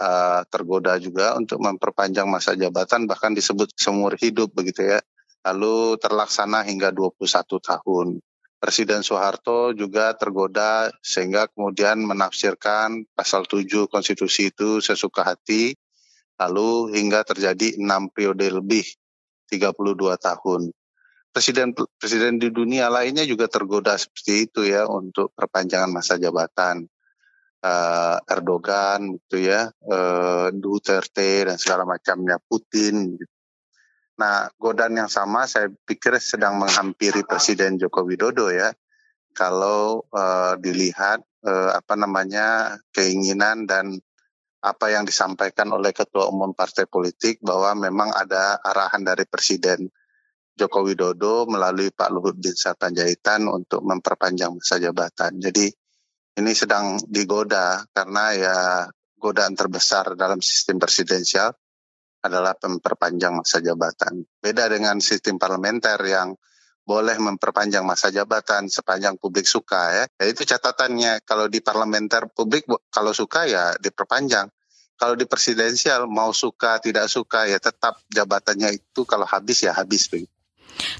[0.00, 5.00] uh, tergoda juga untuk memperpanjang masa jabatan bahkan disebut seumur hidup begitu ya.
[5.46, 7.22] Lalu terlaksana hingga 21
[7.62, 8.18] tahun.
[8.56, 15.76] Presiden Soeharto juga tergoda sehingga kemudian menafsirkan pasal 7 konstitusi itu sesuka hati
[16.40, 18.84] lalu hingga terjadi enam periode lebih
[19.52, 20.72] 32 tahun
[21.36, 26.88] presiden presiden di dunia lainnya juga tergoda seperti itu ya untuk perpanjangan masa jabatan
[27.60, 33.28] uh, Erdogan gitu ya uh, Duterte dan segala macamnya Putin gitu.
[34.16, 38.72] Nah godaan yang sama saya pikir sedang menghampiri Presiden Joko Widodo ya
[39.36, 44.00] kalau uh, dilihat uh, apa namanya keinginan dan
[44.64, 49.92] apa yang disampaikan oleh ketua umum partai politik bahwa memang ada arahan dari presiden
[50.56, 55.36] Joko Widodo melalui Pak Luhut bin Sarpanjaitan untuk memperpanjang masa jabatan.
[55.36, 55.68] Jadi
[56.40, 58.56] ini sedang digoda karena ya
[59.20, 61.52] godaan terbesar dalam sistem presidensial
[62.24, 64.24] adalah memperpanjang masa jabatan.
[64.40, 66.32] Beda dengan sistem parlementer yang
[66.86, 70.04] boleh memperpanjang masa jabatan sepanjang publik suka ya.
[70.22, 74.48] ya itu catatannya kalau di parlementer publik kalau suka ya diperpanjang.
[74.96, 80.08] Kalau di presidensial mau suka tidak suka ya tetap jabatannya itu kalau habis ya habis
[80.08, 80.35] begitu.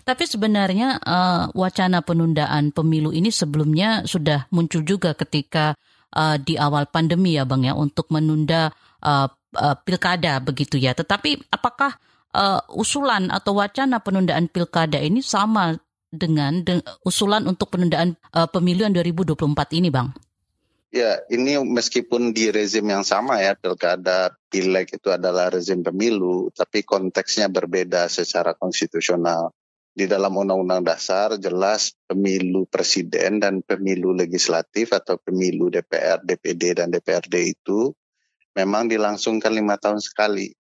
[0.03, 5.75] Tapi sebenarnya uh, wacana penundaan pemilu ini sebelumnya sudah muncul juga ketika
[6.17, 10.97] uh, di awal pandemi ya Bang ya untuk menunda uh, uh, pilkada begitu ya.
[10.97, 11.97] Tetapi apakah
[12.37, 15.77] uh, usulan atau wacana penundaan pilkada ini sama
[16.13, 20.15] dengan de usulan untuk penundaan uh, yang 2024 ini Bang?
[20.95, 26.87] Ya, ini meskipun di rezim yang sama ya, pilkada, pileg itu adalah rezim pemilu, tapi
[26.87, 29.53] konteksnya berbeda secara konstitusional
[29.97, 36.93] di dalam Undang-Undang Dasar jelas pemilu presiden dan pemilu legislatif atau pemilu DPR, DPD dan
[36.93, 37.97] DPRD itu
[38.53, 40.53] memang dilangsungkan lima tahun sekali.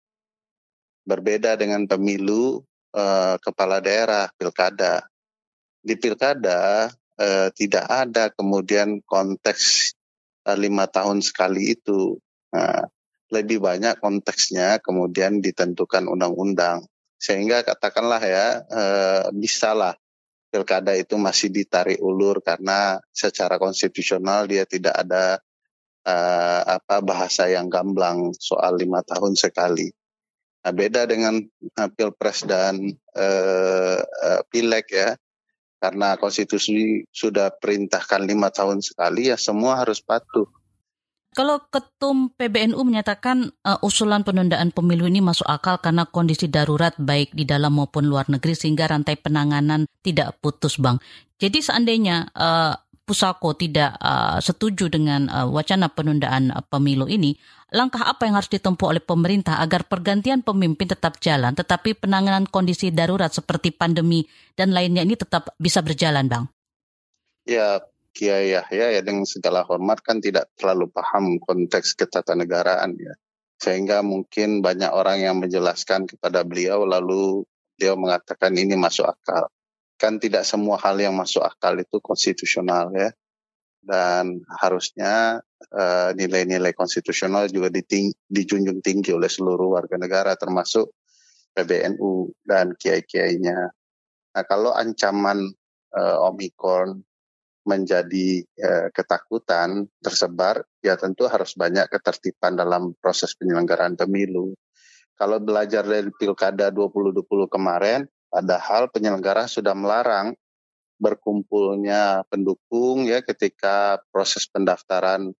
[1.05, 2.65] Berbeda dengan pemilu
[2.97, 5.05] eh, kepala daerah, pilkada.
[5.85, 6.89] Di pilkada
[7.21, 9.93] eh, tidak ada kemudian konteks
[10.49, 12.17] eh, lima tahun sekali itu.
[12.57, 12.89] Nah,
[13.29, 18.83] lebih banyak konteksnya kemudian ditentukan undang-undang sehingga katakanlah ya e,
[19.33, 19.97] bisalah
[20.53, 25.37] pilkada itu masih ditarik ulur karena secara konstitusional dia tidak ada
[26.07, 29.91] uh, apa bahasa yang gamblang soal lima tahun sekali.
[30.65, 31.39] Nah, beda dengan
[31.79, 35.15] uh, pilpres dan uh, uh, pileg ya,
[35.83, 40.47] karena konstitusi sudah perintahkan lima tahun sekali ya semua harus patuh.
[41.37, 47.37] Kalau Ketum PBNU menyatakan uh, usulan penundaan pemilu ini masuk akal karena kondisi darurat baik
[47.37, 50.97] di dalam maupun luar negeri sehingga rantai penanganan tidak putus, Bang.
[51.37, 52.73] Jadi seandainya uh,
[53.05, 57.37] Pusako tidak uh, setuju dengan uh, wacana penundaan uh, pemilu ini,
[57.69, 62.89] langkah apa yang harus ditempuh oleh pemerintah agar pergantian pemimpin tetap jalan, tetapi penanganan kondisi
[62.97, 64.25] darurat seperti pandemi
[64.57, 66.49] dan lainnya ini tetap bisa berjalan, Bang?
[67.45, 67.85] Ya,
[68.17, 73.13] Kiai Yahya ya dengan segala hormat kan tidak terlalu paham konteks ketatanegaraan ya.
[73.61, 77.45] Sehingga mungkin banyak orang yang menjelaskan kepada beliau lalu
[77.77, 79.53] beliau mengatakan ini masuk akal
[79.97, 83.13] kan tidak semua hal yang masuk akal itu konstitusional ya
[83.81, 85.41] dan harusnya
[85.73, 90.93] uh, nilai-nilai konstitusional juga diting dijunjung tinggi oleh seluruh warga negara termasuk
[91.57, 93.73] PBNU dan kiai-kiainya.
[94.37, 95.49] Nah kalau ancaman
[95.97, 97.01] uh, Omikron
[97.67, 104.55] menjadi uh, ketakutan tersebar, ya tentu harus banyak ketertiban dalam proses penyelenggaraan pemilu.
[105.19, 110.35] Kalau belajar dari pilkada 2020 kemarin, Padahal penyelenggara sudah melarang
[111.01, 115.33] berkumpulnya pendukung ya ketika proses pendaftaran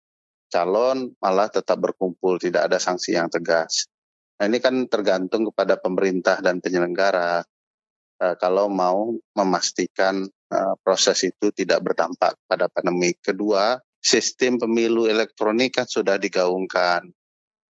[0.49, 3.85] calon malah tetap berkumpul, tidak ada sanksi yang tegas.
[4.41, 7.45] Nah ini kan tergantung kepada pemerintah dan penyelenggara
[8.21, 13.13] uh, kalau mau memastikan uh, proses itu tidak berdampak pada pandemi.
[13.17, 17.11] Kedua, sistem pemilu elektronik kan sudah digaungkan.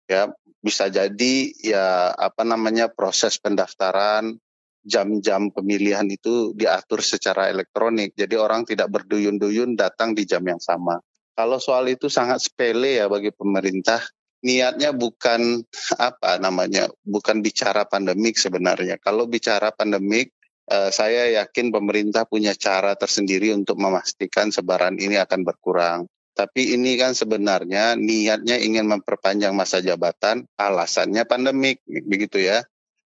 [0.08, 0.32] Ya,
[0.64, 4.40] bisa jadi ya apa namanya proses pendaftaran
[4.88, 8.16] jam-jam pemilihan itu diatur secara elektronik.
[8.16, 10.96] Jadi orang tidak berduyun-duyun datang di jam yang sama.
[11.36, 14.02] Kalau soal itu sangat sepele ya bagi pemerintah.
[14.38, 15.66] Niatnya bukan
[15.98, 18.96] apa namanya, bukan bicara pandemik sebenarnya.
[19.02, 20.30] Kalau bicara pandemik,
[20.70, 26.00] eh, saya yakin pemerintah punya cara tersendiri untuk memastikan sebaran ini akan berkurang.
[26.38, 32.62] Tapi ini kan sebenarnya niatnya ingin memperpanjang masa jabatan, alasannya pandemik, begitu ya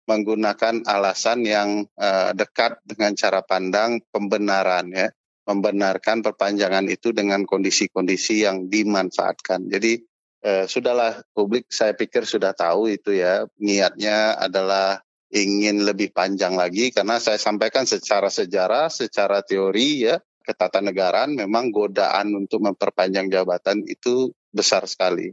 [0.09, 5.13] menggunakan alasan yang uh, dekat dengan cara pandang pembenaran ya
[5.45, 9.69] membenarkan perpanjangan itu dengan kondisi-kondisi yang dimanfaatkan.
[9.69, 10.08] Jadi
[10.45, 16.89] uh, sudahlah publik saya pikir sudah tahu itu ya niatnya adalah ingin lebih panjang lagi
[16.89, 20.17] karena saya sampaikan secara sejarah, secara teori ya
[20.49, 25.29] ketatanegaraan memang godaan untuk memperpanjang jabatan itu besar sekali.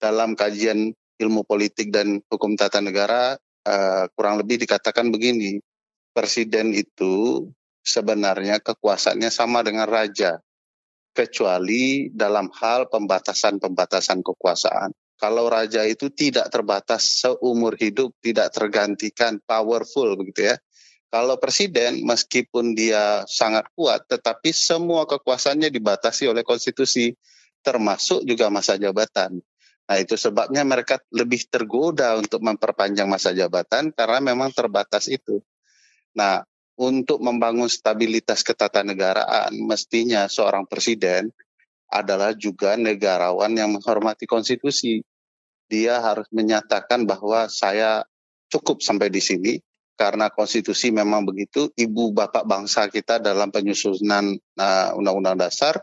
[0.00, 3.36] Dalam kajian ilmu politik dan hukum tata negara
[3.68, 5.60] uh, kurang lebih dikatakan begini,
[6.16, 7.44] presiden itu
[7.84, 10.40] sebenarnya kekuasaannya sama dengan raja,
[11.16, 14.92] kecuali dalam hal pembatasan-pembatasan kekuasaan.
[15.16, 20.60] Kalau raja itu tidak terbatas seumur hidup, tidak tergantikan, powerful begitu ya.
[21.08, 27.16] Kalau presiden meskipun dia sangat kuat, tetapi semua kekuasaannya dibatasi oleh konstitusi,
[27.64, 29.40] termasuk juga masa jabatan.
[29.86, 35.40] Nah itu sebabnya mereka lebih tergoda untuk memperpanjang masa jabatan karena memang terbatas itu.
[36.18, 36.42] Nah
[36.76, 41.32] untuk membangun stabilitas ketatanegaraan mestinya seorang presiden
[41.88, 45.00] adalah juga negarawan yang menghormati konstitusi.
[45.66, 48.04] Dia harus menyatakan bahwa saya
[48.52, 49.52] cukup sampai di sini
[49.96, 55.80] karena konstitusi memang begitu ibu bapak bangsa kita dalam penyusunan uh, undang-undang dasar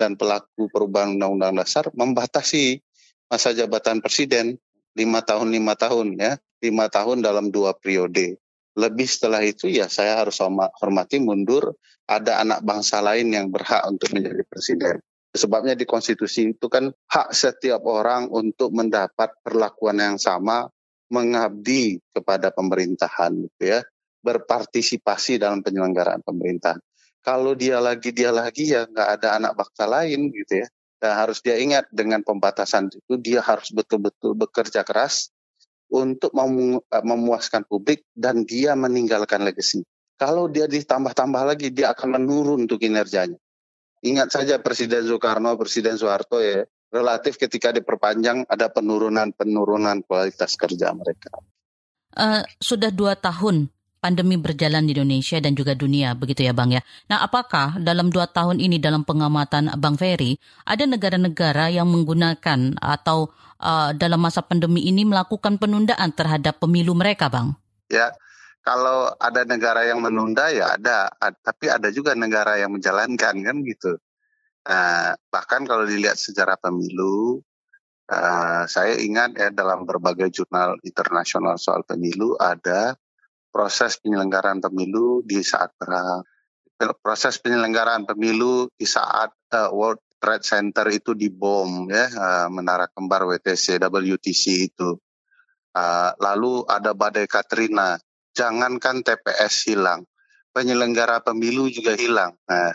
[0.00, 2.80] dan pelaku perubahan undang-undang dasar membatasi
[3.28, 4.56] masa jabatan presiden
[4.96, 6.32] lima tahun lima tahun ya
[6.64, 8.41] lima tahun dalam dua periode
[8.72, 10.40] lebih setelah itu ya saya harus
[10.80, 11.76] hormati mundur.
[12.02, 14.96] Ada anak bangsa lain yang berhak untuk menjadi presiden.
[15.32, 20.68] Sebabnya di konstitusi itu kan hak setiap orang untuk mendapat perlakuan yang sama
[21.08, 23.80] mengabdi kepada pemerintahan gitu ya.
[24.20, 26.80] Berpartisipasi dalam penyelenggaraan pemerintahan.
[27.22, 30.68] Kalau dia lagi dia lagi ya nggak ada anak bangsa lain gitu ya.
[31.00, 35.32] Dan harus dia ingat dengan pembatasan itu dia harus betul-betul bekerja keras
[35.92, 39.84] untuk memu eh, memuaskan publik dan dia meninggalkan legacy.
[40.16, 43.36] Kalau dia ditambah-tambah lagi dia akan menurun untuk kinerjanya.
[44.02, 51.30] Ingat saja Presiden Soekarno, Presiden Soeharto ya, relatif ketika diperpanjang ada penurunan-penurunan kualitas kerja mereka.
[52.12, 53.72] Uh, sudah dua tahun
[54.02, 56.82] pandemi berjalan di Indonesia dan juga dunia, begitu ya Bang ya.
[57.06, 60.36] Nah apakah dalam dua tahun ini dalam pengamatan Bang Ferry,
[60.66, 63.30] ada negara-negara yang menggunakan atau
[63.62, 67.54] uh, dalam masa pandemi ini melakukan penundaan terhadap pemilu mereka Bang?
[67.86, 68.10] Ya,
[68.66, 71.10] kalau ada negara yang menunda ya ada,
[71.42, 73.98] tapi ada juga negara yang menjalankan kan gitu.
[74.62, 77.42] Nah, bahkan kalau dilihat sejarah pemilu,
[78.10, 82.94] uh, saya ingat ya dalam berbagai jurnal internasional soal pemilu ada
[83.50, 86.22] proses penyelenggaraan pemilu di saat perang,
[87.02, 93.26] proses penyelenggaraan pemilu di saat uh, World Trade Center itu dibom ya, uh, menara kembar
[93.26, 94.94] WTC, WTC itu.
[95.74, 97.98] Uh, lalu ada badai Katrina
[98.30, 100.06] jangankan TPS hilang,
[100.54, 102.38] penyelenggara pemilu juga hilang.
[102.46, 102.70] Nah,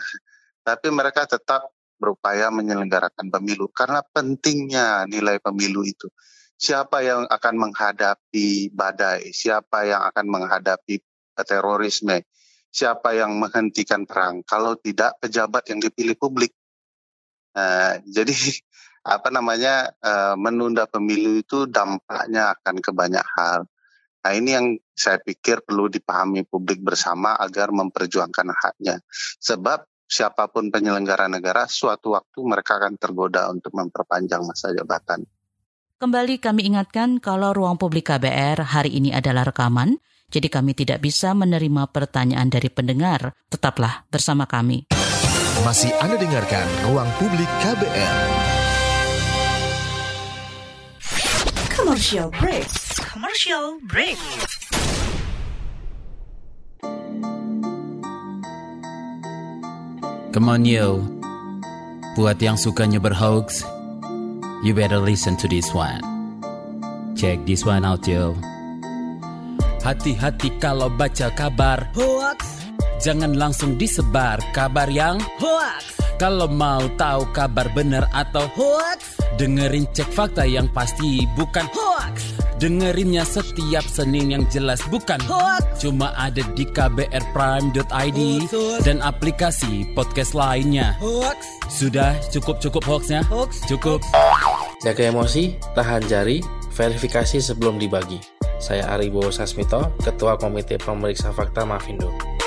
[0.60, 6.12] tapi mereka tetap berupaya menyelenggarakan pemilu karena pentingnya nilai pemilu itu.
[6.58, 10.98] Siapa yang akan menghadapi badai, siapa yang akan menghadapi
[11.46, 12.26] terorisme,
[12.74, 16.57] siapa yang menghentikan perang kalau tidak pejabat yang dipilih publik.
[17.58, 18.30] Nah, jadi
[19.14, 23.66] apa namanya uh, menunda pemilu itu dampaknya akan ke banyak hal.
[24.18, 29.00] Nah ini yang saya pikir perlu dipahami publik bersama agar memperjuangkan haknya.
[29.40, 35.24] Sebab siapa pun penyelenggara negara, suatu waktu mereka akan tergoda untuk memperpanjang masa jabatan.
[35.98, 39.98] Kembali kami ingatkan kalau ruang publik KBR hari ini adalah rekaman,
[40.30, 43.34] jadi kami tidak bisa menerima pertanyaan dari pendengar.
[43.50, 44.86] Tetaplah bersama kami.
[45.66, 48.26] Masih Anda dengarkan Ruang Publik KBR.
[51.72, 52.68] Commercial break
[53.18, 54.14] commercial break.
[60.30, 61.02] Come on yo,
[62.14, 63.66] buat yang sukanya berhoax,
[64.62, 65.98] you better listen to this one.
[67.18, 68.38] Check this one out yo.
[69.82, 72.67] Hati-hati kalau baca kabar hoax,
[72.98, 75.98] jangan langsung disebar kabar yang hoax.
[76.18, 82.34] Kalau mau tahu kabar benar atau hoax, dengerin cek fakta yang pasti bukan hoax.
[82.58, 85.62] Dengerinnya setiap Senin yang jelas bukan hoax.
[85.78, 88.20] Cuma ada di kbrprime.id
[88.82, 90.98] dan aplikasi podcast lainnya.
[90.98, 91.38] Hoax.
[91.70, 93.22] Sudah cukup-cukup hoaxnya?
[93.30, 93.62] Hoax.
[93.70, 94.02] Cukup.
[94.82, 96.42] Jaga emosi, tahan jari,
[96.74, 98.18] verifikasi sebelum dibagi.
[98.58, 102.37] Saya Aribo Sasmito, Ketua Komite Pemeriksa Fakta Mafindo.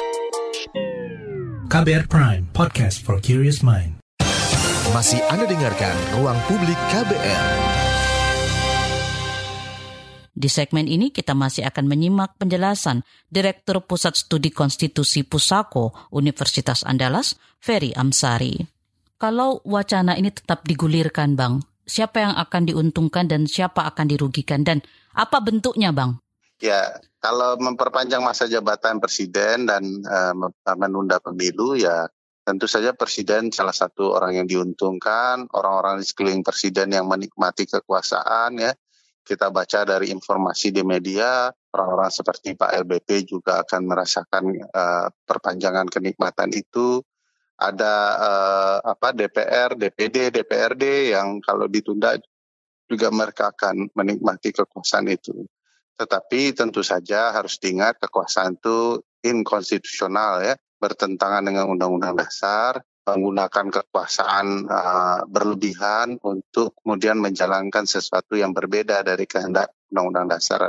[1.72, 3.95] KBR Prime, podcast for curious mind.
[4.91, 7.47] Masih Anda dengarkan Ruang Publik KBR.
[10.36, 17.39] Di segmen ini kita masih akan menyimak penjelasan Direktur Pusat Studi Konstitusi Pusako Universitas Andalas,
[17.63, 18.59] Ferry Amsari.
[19.15, 24.84] Kalau wacana ini tetap digulirkan, Bang, siapa yang akan diuntungkan dan siapa akan dirugikan dan
[25.15, 26.19] apa bentuknya, Bang?
[26.59, 30.34] Ya, kalau memperpanjang masa jabatan presiden dan uh,
[30.74, 32.09] menunda pemilu ya
[32.41, 38.57] tentu saja presiden salah satu orang yang diuntungkan, orang-orang di sekeliling presiden yang menikmati kekuasaan
[38.57, 38.74] ya,
[39.22, 44.43] kita baca dari informasi di media, orang-orang seperti Pak LBP juga akan merasakan
[44.74, 47.05] uh, perpanjangan kenikmatan itu.
[47.61, 52.17] Ada uh, apa DPR, DPD, DPRD yang kalau ditunda
[52.89, 55.45] juga mereka akan menikmati kekuasaan itu.
[56.01, 64.69] Tetapi tentu saja harus diingat kekuasaan itu inkonstitusional ya, bertentangan dengan Undang-Undang Dasar menggunakan kekuasaan
[64.69, 70.61] uh, berlebihan untuk kemudian menjalankan sesuatu yang berbeda dari kehendak Undang-Undang Dasar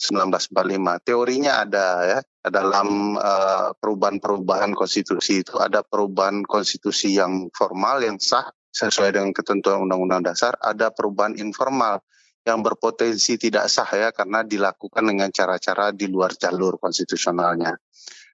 [0.00, 1.06] 1945.
[1.06, 2.18] Teorinya ada ya
[2.48, 9.82] dalam uh, perubahan-perubahan konstitusi itu ada perubahan konstitusi yang formal yang sah sesuai dengan ketentuan
[9.82, 12.00] Undang-Undang Dasar, ada perubahan informal
[12.44, 17.76] yang berpotensi tidak sah ya karena dilakukan dengan cara-cara di luar jalur konstitusionalnya.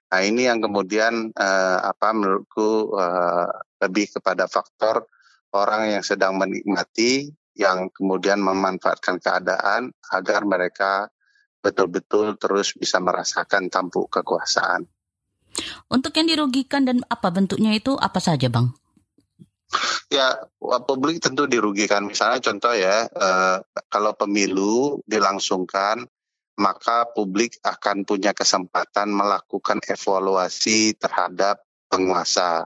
[0.07, 3.51] Nah ini yang kemudian uh, apa menurutku uh,
[3.83, 5.03] lebih kepada faktor
[5.51, 7.27] orang yang sedang menikmati
[7.57, 11.09] yang kemudian memanfaatkan keadaan agar mereka
[11.59, 14.87] betul-betul terus bisa merasakan tampuk kekuasaan.
[15.89, 18.77] Untuk yang dirugikan dan apa bentuknya itu apa saja, Bang?
[20.07, 20.39] Ya,
[20.87, 22.07] publik tentu dirugikan.
[22.07, 23.57] Misalnya contoh ya, eh,
[23.91, 26.07] kalau pemilu dilangsungkan
[26.57, 32.65] maka publik akan punya kesempatan melakukan evaluasi terhadap penguasa.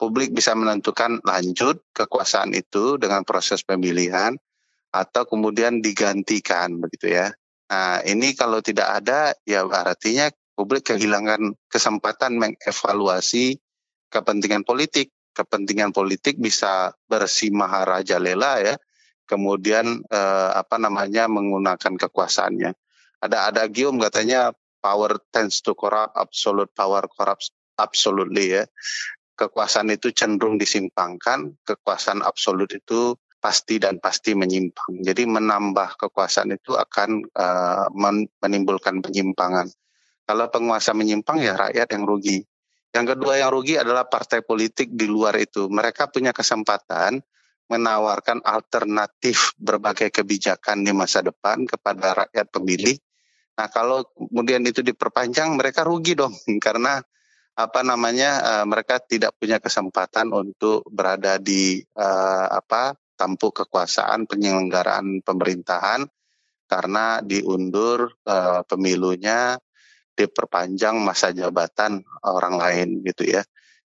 [0.00, 4.32] Publik bisa menentukan lanjut kekuasaan itu dengan proses pemilihan
[4.88, 7.28] atau kemudian digantikan begitu ya.
[7.68, 13.60] Nah, ini kalau tidak ada ya artinya publik kehilangan kesempatan mengevaluasi
[14.08, 15.12] kepentingan politik.
[15.38, 16.90] Kepentingan politik bisa
[18.18, 18.74] lela ya.
[19.28, 22.74] Kemudian eh, apa namanya menggunakan kekuasaannya
[23.18, 28.64] ada ada gium katanya power tends to corrupt, absolute power corrupts absolutely ya.
[29.38, 34.98] Kekuasaan itu cenderung disimpangkan, kekuasaan absolut itu pasti dan pasti menyimpang.
[34.98, 37.86] Jadi menambah kekuasaan itu akan uh,
[38.42, 39.70] menimbulkan penyimpangan.
[40.26, 42.42] Kalau penguasa menyimpang ya rakyat yang rugi.
[42.92, 45.68] Yang kedua yang rugi adalah partai politik di luar itu.
[45.68, 47.20] Mereka punya kesempatan
[47.68, 52.96] menawarkan alternatif berbagai kebijakan di masa depan kepada rakyat pemilih.
[53.60, 56.32] Nah, kalau kemudian itu diperpanjang, mereka rugi dong
[56.64, 57.02] karena
[57.58, 65.26] apa namanya uh, mereka tidak punya kesempatan untuk berada di uh, apa tampuk kekuasaan penyelenggaraan
[65.26, 66.06] pemerintahan
[66.70, 69.58] karena diundur uh, pemilunya
[70.18, 73.46] diperpanjang masa jabatan orang lain gitu ya.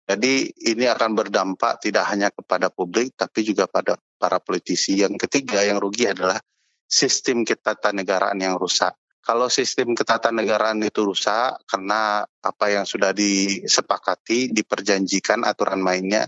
[0.08, 5.00] Jadi ini akan berdampak tidak hanya kepada publik tapi juga pada para politisi.
[5.00, 6.40] Yang ketiga yang rugi adalah
[6.88, 8.96] sistem ketatanegaraan yang rusak.
[9.20, 16.24] Kalau sistem ketatanegaraan itu rusak karena apa yang sudah disepakati, diperjanjikan aturan mainnya,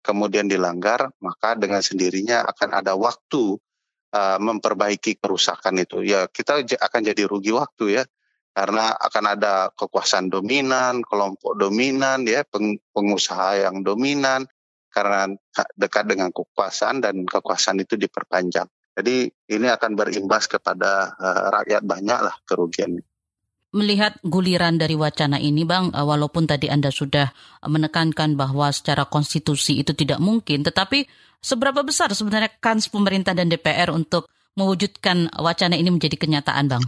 [0.00, 3.60] kemudian dilanggar, maka dengan sendirinya akan ada waktu
[4.16, 6.00] uh, memperbaiki kerusakan itu.
[6.00, 8.02] Ya kita akan jadi rugi waktu ya
[8.50, 12.42] karena akan ada kekuasaan dominan, kelompok dominan, ya
[12.92, 14.44] pengusaha yang dominan
[14.90, 15.30] karena
[15.78, 18.66] dekat dengan kekuasaan dan kekuasaan itu diperpanjang.
[18.90, 22.98] Jadi ini akan berimbas kepada uh, rakyat banyak lah kerugian.
[23.70, 27.30] Melihat guliran dari wacana ini, Bang, uh, walaupun tadi Anda sudah
[27.62, 31.06] menekankan bahwa secara konstitusi itu tidak mungkin, tetapi
[31.38, 34.26] seberapa besar sebenarnya kans pemerintah dan DPR untuk
[34.58, 36.84] mewujudkan wacana ini menjadi kenyataan, Bang?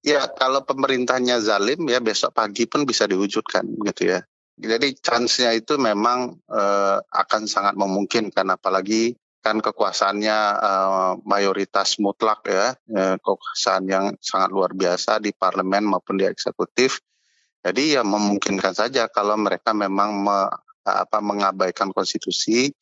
[0.00, 4.24] Ya, kalau pemerintahnya zalim ya besok pagi pun bisa diwujudkan gitu ya.
[4.60, 12.76] Jadi chance-nya itu memang uh, akan sangat memungkinkan apalagi kan kekuasaannya uh, mayoritas mutlak ya,
[12.76, 17.00] uh, kekuasaan yang sangat luar biasa di parlemen maupun di eksekutif.
[17.60, 20.48] Jadi ya memungkinkan saja kalau mereka memang me,
[20.84, 22.72] apa mengabaikan konstitusi,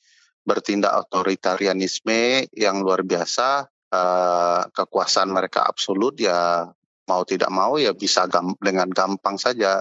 [0.46, 6.66] bertindak otoritarianisme yang luar biasa, uh, kekuasaan mereka absolut ya
[7.08, 9.80] mau tidak mau ya bisa gam, dengan gampang saja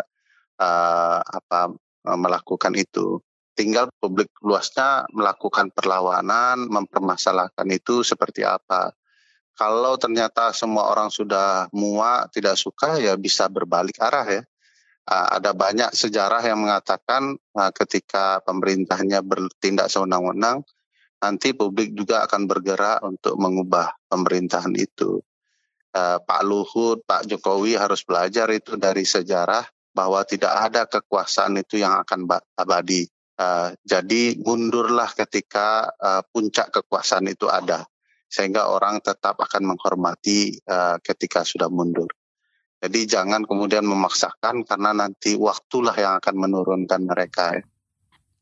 [0.57, 1.75] uh, apa
[2.07, 3.19] melakukan itu
[3.57, 8.93] tinggal publik luasnya melakukan perlawanan, mempermasalahkan itu seperti apa.
[9.57, 14.43] Kalau ternyata semua orang sudah muak, tidak suka, ya bisa berbalik arah ya.
[15.09, 17.34] Ada banyak sejarah yang mengatakan
[17.73, 20.61] ketika pemerintahnya bertindak sewenang-wenang,
[21.17, 25.17] nanti publik juga akan bergerak untuk mengubah pemerintahan itu.
[25.96, 29.66] Pak Luhut, Pak Jokowi harus belajar itu dari sejarah
[29.96, 37.30] bahwa tidak ada kekuasaan itu yang akan abadi Uh, jadi mundurlah ketika uh, puncak kekuasaan
[37.30, 37.86] itu ada,
[38.26, 40.58] sehingga orang tetap akan menghormati
[41.06, 42.10] ketika sudah mundur.
[42.82, 47.62] Jadi jangan kemudian memaksakan karena nanti waktulah yang akan menurunkan mereka.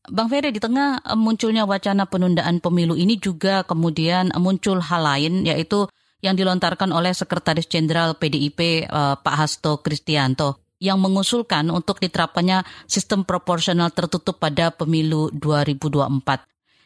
[0.08, 5.92] Bang Ferry, di tengah munculnya wacana penundaan pemilu ini juga kemudian muncul hal lain yaitu
[6.26, 8.90] yang dilontarkan oleh Sekretaris Jenderal PDIP
[9.22, 16.44] Pak Hasto Kristianto yang mengusulkan untuk diterapkannya sistem proporsional tertutup pada pemilu 2024.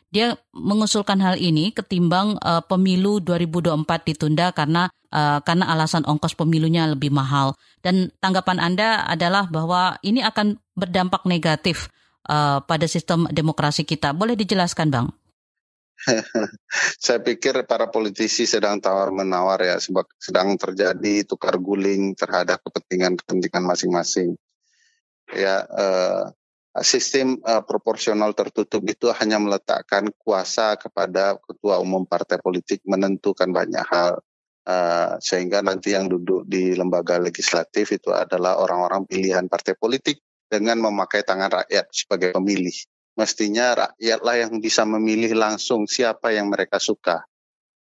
[0.09, 6.89] Dia mengusulkan hal ini ketimbang uh, pemilu 2024 ditunda karena uh, karena alasan ongkos pemilunya
[6.89, 7.53] lebih mahal.
[7.85, 11.93] Dan tanggapan Anda adalah bahwa ini akan berdampak negatif
[12.25, 14.09] uh, pada sistem demokrasi kita.
[14.17, 15.13] Boleh dijelaskan, Bang?
[17.03, 23.63] saya pikir para politisi sedang tawar menawar ya sebab sedang terjadi tukar guling terhadap kepentingan-kepentingan
[23.67, 24.39] masing-masing.
[25.29, 26.23] Ya eh,
[26.81, 33.83] sistem eh, proporsional tertutup itu hanya meletakkan kuasa kepada ketua umum partai politik menentukan banyak
[33.83, 34.23] hal
[34.65, 40.81] eh, sehingga nanti yang duduk di lembaga legislatif itu adalah orang-orang pilihan partai politik dengan
[40.81, 42.73] memakai tangan rakyat sebagai pemilih
[43.19, 47.27] mestinya rakyatlah yang bisa memilih langsung siapa yang mereka suka.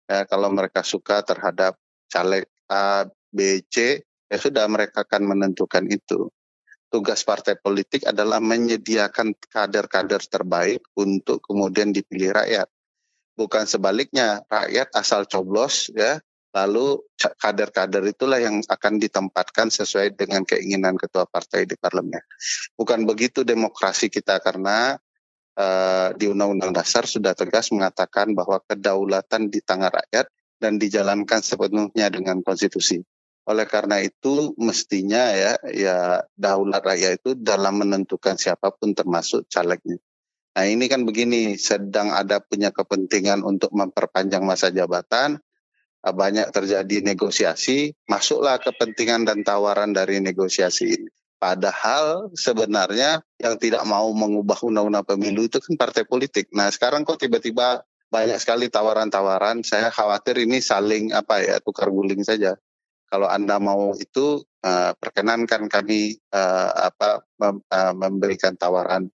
[0.05, 1.73] Ya, kalau mereka suka terhadap
[2.05, 6.29] caleg A, B, C, ya sudah mereka akan menentukan itu.
[6.93, 12.69] Tugas partai politik adalah menyediakan kader-kader terbaik untuk kemudian dipilih rakyat.
[13.33, 16.21] Bukan sebaliknya, rakyat asal coblos ya,
[16.53, 22.21] lalu kader-kader itulah yang akan ditempatkan sesuai dengan keinginan ketua partai di parlemen.
[22.77, 24.93] Bukan begitu demokrasi kita karena
[25.57, 32.07] uh, di Undang-Undang Dasar sudah tegas mengatakan bahwa kedaulatan di tangan rakyat dan dijalankan sepenuhnya
[32.09, 33.01] dengan konstitusi.
[33.43, 39.99] Oleh karena itu mestinya ya ya daulat rakyat itu dalam menentukan siapa pun termasuk calegnya.
[40.53, 45.41] Nah ini kan begini, sedang ada punya kepentingan untuk memperpanjang masa jabatan,
[46.03, 51.09] banyak terjadi negosiasi, masuklah kepentingan dan tawaran dari negosiasi ini.
[51.43, 56.47] Padahal sebenarnya yang tidak mau mengubah undang-undang pemilu itu kan partai politik.
[56.55, 59.59] Nah sekarang kok tiba-tiba banyak sekali tawaran-tawaran.
[59.59, 62.55] Saya khawatir ini saling apa ya tukar guling saja.
[63.11, 69.11] Kalau Anda mau itu uh, perkenankan kami uh, apa uh, memberikan tawaran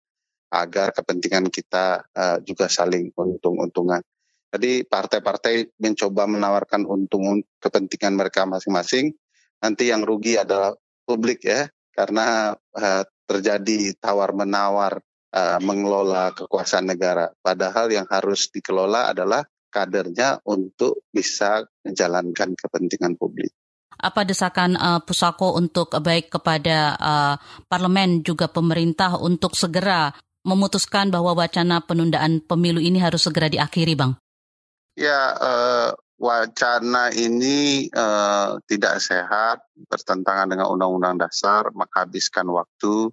[0.54, 2.06] agar kepentingan kita
[2.42, 4.02] juga saling untung-untungan.
[4.50, 9.14] Jadi partai-partai mencoba menawarkan untung kepentingan mereka masing-masing.
[9.62, 10.74] Nanti yang rugi adalah
[11.06, 11.70] publik ya,
[12.00, 15.04] karena uh, terjadi tawar-menawar
[15.36, 17.28] uh, mengelola kekuasaan negara.
[17.44, 23.52] Padahal yang harus dikelola adalah kadernya untuk bisa menjalankan kepentingan publik
[24.00, 27.36] apa desakan uh, Pusako untuk baik kepada uh,
[27.68, 30.16] parlemen juga pemerintah untuk segera
[30.48, 34.16] memutuskan bahwa wacana penundaan pemilu ini harus segera diakhiri, Bang?
[34.96, 43.10] Ya, uh, wacana ini uh, tidak sehat, bertentangan dengan Undang-Undang Dasar, menghabiskan waktu.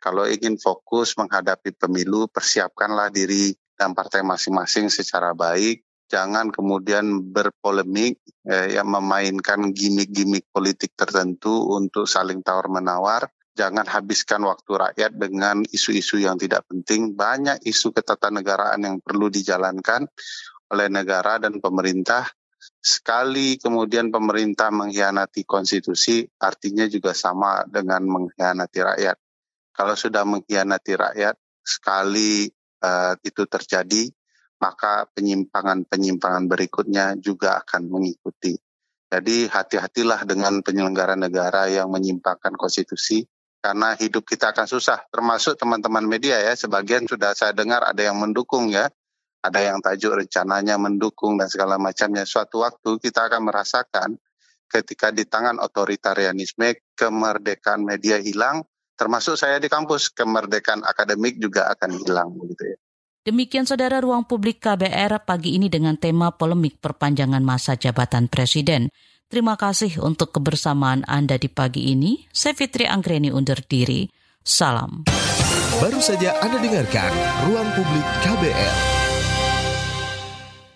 [0.00, 8.22] Kalau ingin fokus menghadapi pemilu, persiapkanlah diri dan partai masing-masing secara baik jangan kemudian berpolemik
[8.46, 13.26] eh, yang memainkan gimmick-gimmick politik tertentu untuk saling tawar-menawar.
[13.56, 17.16] Jangan habiskan waktu rakyat dengan isu-isu yang tidak penting.
[17.16, 20.04] Banyak isu ketatanegaraan yang perlu dijalankan
[20.70, 22.28] oleh negara dan pemerintah.
[22.78, 29.16] Sekali kemudian pemerintah mengkhianati konstitusi, artinya juga sama dengan mengkhianati rakyat.
[29.74, 32.48] Kalau sudah mengkhianati rakyat, sekali
[32.80, 34.08] uh, itu terjadi,
[34.62, 38.56] maka penyimpangan-penyimpangan berikutnya juga akan mengikuti.
[39.06, 43.22] Jadi hati-hatilah dengan penyelenggara negara yang menyimpangkan konstitusi
[43.62, 48.14] karena hidup kita akan susah termasuk teman-teman media ya sebagian sudah saya dengar ada yang
[48.14, 48.86] mendukung ya
[49.46, 54.18] ada yang tajuk rencananya mendukung dan segala macamnya suatu waktu kita akan merasakan
[54.66, 58.66] ketika di tangan otoritarianisme kemerdekaan media hilang
[58.98, 62.78] termasuk saya di kampus kemerdekaan akademik juga akan hilang begitu ya
[63.26, 68.86] Demikian saudara ruang publik KBR pagi ini dengan tema polemik perpanjangan masa jabatan presiden.
[69.26, 72.22] Terima kasih untuk kebersamaan Anda di pagi ini.
[72.30, 74.06] Saya Fitri Anggreni undur diri.
[74.46, 75.10] Salam.
[75.82, 77.10] Baru saja Anda dengarkan
[77.50, 79.05] Ruang Publik KBR.